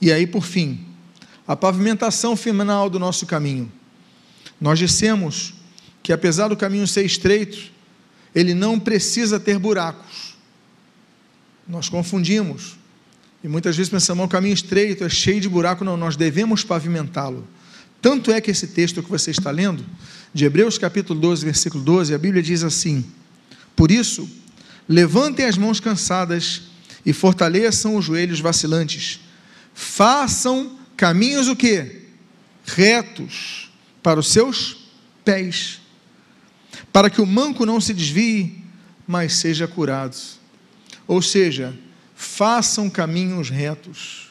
E 0.00 0.12
aí, 0.12 0.26
por 0.26 0.44
fim, 0.44 0.84
a 1.46 1.54
pavimentação 1.54 2.36
final 2.36 2.90
do 2.90 2.98
nosso 2.98 3.24
caminho. 3.24 3.70
Nós 4.60 4.78
dissemos 4.78 5.54
que 6.02 6.12
apesar 6.12 6.48
do 6.48 6.56
caminho 6.56 6.86
ser 6.86 7.04
estreito, 7.04 7.72
ele 8.34 8.54
não 8.54 8.78
precisa 8.78 9.38
ter 9.38 9.58
buracos. 9.58 10.34
Nós 11.68 11.88
confundimos. 11.88 12.76
E 13.42 13.48
muitas 13.48 13.76
vezes 13.76 13.90
pensamos, 13.90 14.24
o 14.24 14.28
caminho 14.28 14.54
estreito 14.54 15.04
é 15.04 15.08
cheio 15.08 15.40
de 15.40 15.48
buraco. 15.48 15.84
Não, 15.84 15.96
nós 15.96 16.16
devemos 16.16 16.64
pavimentá-lo. 16.64 17.46
Tanto 18.00 18.30
é 18.30 18.40
que 18.40 18.50
esse 18.50 18.66
texto 18.66 19.02
que 19.02 19.10
você 19.10 19.30
está 19.30 19.50
lendo, 19.50 19.84
de 20.32 20.44
Hebreus 20.44 20.76
capítulo 20.76 21.18
12, 21.20 21.44
versículo 21.44 21.82
12, 21.82 22.14
a 22.14 22.18
Bíblia 22.18 22.42
diz 22.42 22.62
assim: 22.62 23.04
Por 23.76 23.90
isso, 23.90 24.28
levantem 24.88 25.46
as 25.46 25.56
mãos 25.56 25.80
cansadas 25.80 26.62
e 27.04 27.12
fortaleçam 27.12 27.96
os 27.96 28.04
joelhos 28.04 28.40
vacilantes. 28.40 29.20
Façam 29.74 30.78
caminhos 30.96 31.48
o 31.48 31.56
quê? 31.56 32.02
Retos 32.64 33.70
para 34.02 34.20
os 34.20 34.28
seus 34.28 34.88
pés, 35.24 35.80
para 36.94 37.10
que 37.10 37.20
o 37.20 37.26
manco 37.26 37.66
não 37.66 37.80
se 37.80 37.92
desvie, 37.92 38.62
mas 39.04 39.32
seja 39.34 39.66
curado. 39.66 40.16
Ou 41.08 41.20
seja, 41.20 41.74
façam 42.14 42.88
caminhos 42.88 43.50
retos. 43.50 44.28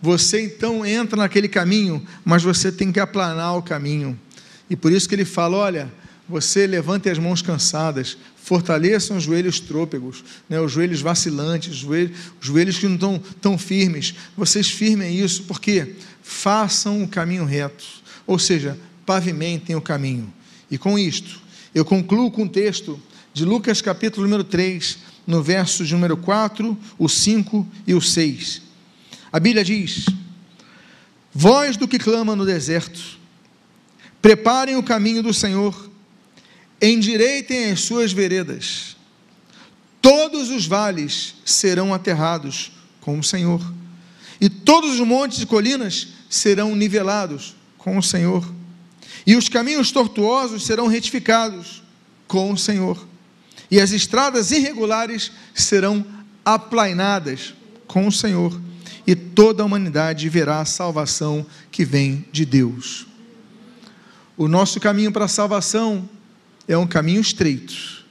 Você 0.00 0.42
então 0.42 0.86
entra 0.86 1.16
naquele 1.16 1.48
caminho, 1.48 2.06
mas 2.24 2.44
você 2.44 2.70
tem 2.70 2.92
que 2.92 3.00
aplanar 3.00 3.58
o 3.58 3.62
caminho. 3.64 4.16
E 4.70 4.76
por 4.76 4.92
isso 4.92 5.08
que 5.08 5.16
ele 5.16 5.24
fala: 5.24 5.56
olha, 5.56 5.92
você 6.28 6.68
levante 6.68 7.10
as 7.10 7.18
mãos 7.18 7.42
cansadas, 7.42 8.16
fortaleçam 8.36 9.16
os 9.16 9.24
joelhos 9.24 9.58
trôpegos, 9.58 10.22
né, 10.48 10.60
os 10.60 10.70
joelhos 10.70 11.00
vacilantes, 11.00 11.72
os 11.72 11.78
joelhos, 11.78 12.16
os 12.40 12.46
joelhos 12.46 12.78
que 12.78 12.86
não 12.86 12.94
estão 12.94 13.18
tão 13.40 13.58
firmes. 13.58 14.14
Vocês 14.36 14.70
firmem 14.70 15.18
isso, 15.18 15.42
porque 15.48 15.96
façam 16.22 17.02
o 17.02 17.08
caminho 17.08 17.44
reto, 17.44 17.84
ou 18.24 18.38
seja, 18.38 18.78
pavimentem 19.04 19.74
o 19.74 19.80
caminho. 19.80 20.32
E 20.70 20.78
com 20.78 20.96
isto, 20.96 21.41
eu 21.74 21.84
concluo 21.84 22.30
com 22.30 22.44
o 22.44 22.48
texto 22.48 23.00
de 23.32 23.44
Lucas 23.44 23.80
capítulo 23.80 24.24
número 24.24 24.44
3, 24.44 24.98
no 25.26 25.42
verso 25.42 25.84
de 25.84 25.92
número 25.94 26.16
4, 26.16 26.76
o 26.98 27.08
5 27.08 27.66
e 27.86 27.94
o 27.94 28.00
6. 28.00 28.62
A 29.32 29.40
Bíblia 29.40 29.64
diz: 29.64 30.06
Voz 31.32 31.76
do 31.76 31.88
que 31.88 31.98
clama 31.98 32.36
no 32.36 32.44
deserto, 32.44 33.00
preparem 34.20 34.76
o 34.76 34.82
caminho 34.82 35.22
do 35.22 35.32
Senhor 35.32 35.90
endireitem 36.82 37.70
as 37.70 37.80
suas 37.82 38.12
veredas, 38.12 38.96
todos 40.00 40.50
os 40.50 40.66
vales 40.66 41.36
serão 41.44 41.94
aterrados 41.94 42.72
com 43.00 43.20
o 43.20 43.22
Senhor, 43.22 43.62
e 44.40 44.48
todos 44.48 44.98
os 44.98 45.06
montes 45.06 45.40
e 45.40 45.46
colinas 45.46 46.08
serão 46.28 46.74
nivelados 46.74 47.54
com 47.78 47.96
o 47.96 48.02
Senhor, 48.02 48.44
e 49.26 49.36
os 49.36 49.48
caminhos 49.48 49.92
tortuosos 49.92 50.64
serão 50.64 50.86
retificados 50.86 51.82
com 52.26 52.52
o 52.52 52.58
Senhor, 52.58 53.06
e 53.70 53.80
as 53.80 53.92
estradas 53.92 54.50
irregulares 54.50 55.32
serão 55.54 56.04
aplainadas 56.44 57.54
com 57.86 58.06
o 58.06 58.12
Senhor, 58.12 58.60
e 59.06 59.14
toda 59.14 59.62
a 59.62 59.66
humanidade 59.66 60.28
verá 60.28 60.60
a 60.60 60.64
salvação 60.64 61.46
que 61.70 61.84
vem 61.84 62.24
de 62.32 62.44
Deus. 62.44 63.06
O 64.36 64.48
nosso 64.48 64.80
caminho 64.80 65.12
para 65.12 65.26
a 65.26 65.28
salvação 65.28 66.08
é 66.66 66.76
um 66.76 66.86
caminho 66.86 67.20
estreito, 67.20 68.04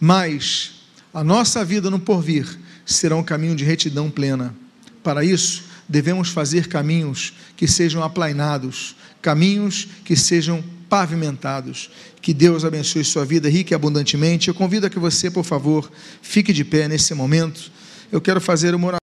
mas 0.00 0.72
a 1.12 1.24
nossa 1.24 1.64
vida 1.64 1.90
no 1.90 1.98
porvir 1.98 2.58
será 2.84 3.16
um 3.16 3.22
caminho 3.22 3.56
de 3.56 3.64
retidão 3.64 4.10
plena. 4.10 4.54
Para 5.02 5.24
isso, 5.24 5.64
devemos 5.88 6.28
fazer 6.28 6.68
caminhos 6.68 7.32
que 7.56 7.66
sejam 7.66 8.02
aplainados, 8.02 8.96
caminhos 9.26 9.88
que 10.04 10.14
sejam 10.14 10.62
pavimentados. 10.88 11.90
Que 12.22 12.32
Deus 12.32 12.64
abençoe 12.64 13.02
sua 13.02 13.24
vida 13.24 13.48
rica 13.48 13.74
e 13.74 13.74
abundantemente. 13.74 14.46
Eu 14.46 14.54
convido 14.54 14.86
a 14.86 14.90
que 14.90 15.00
você, 15.00 15.28
por 15.28 15.44
favor, 15.44 15.90
fique 16.22 16.52
de 16.52 16.62
pé 16.62 16.86
nesse 16.86 17.12
momento. 17.12 17.72
Eu 18.12 18.20
quero 18.20 18.40
fazer 18.40 18.72
uma 18.72 18.86
oração. 18.86 19.00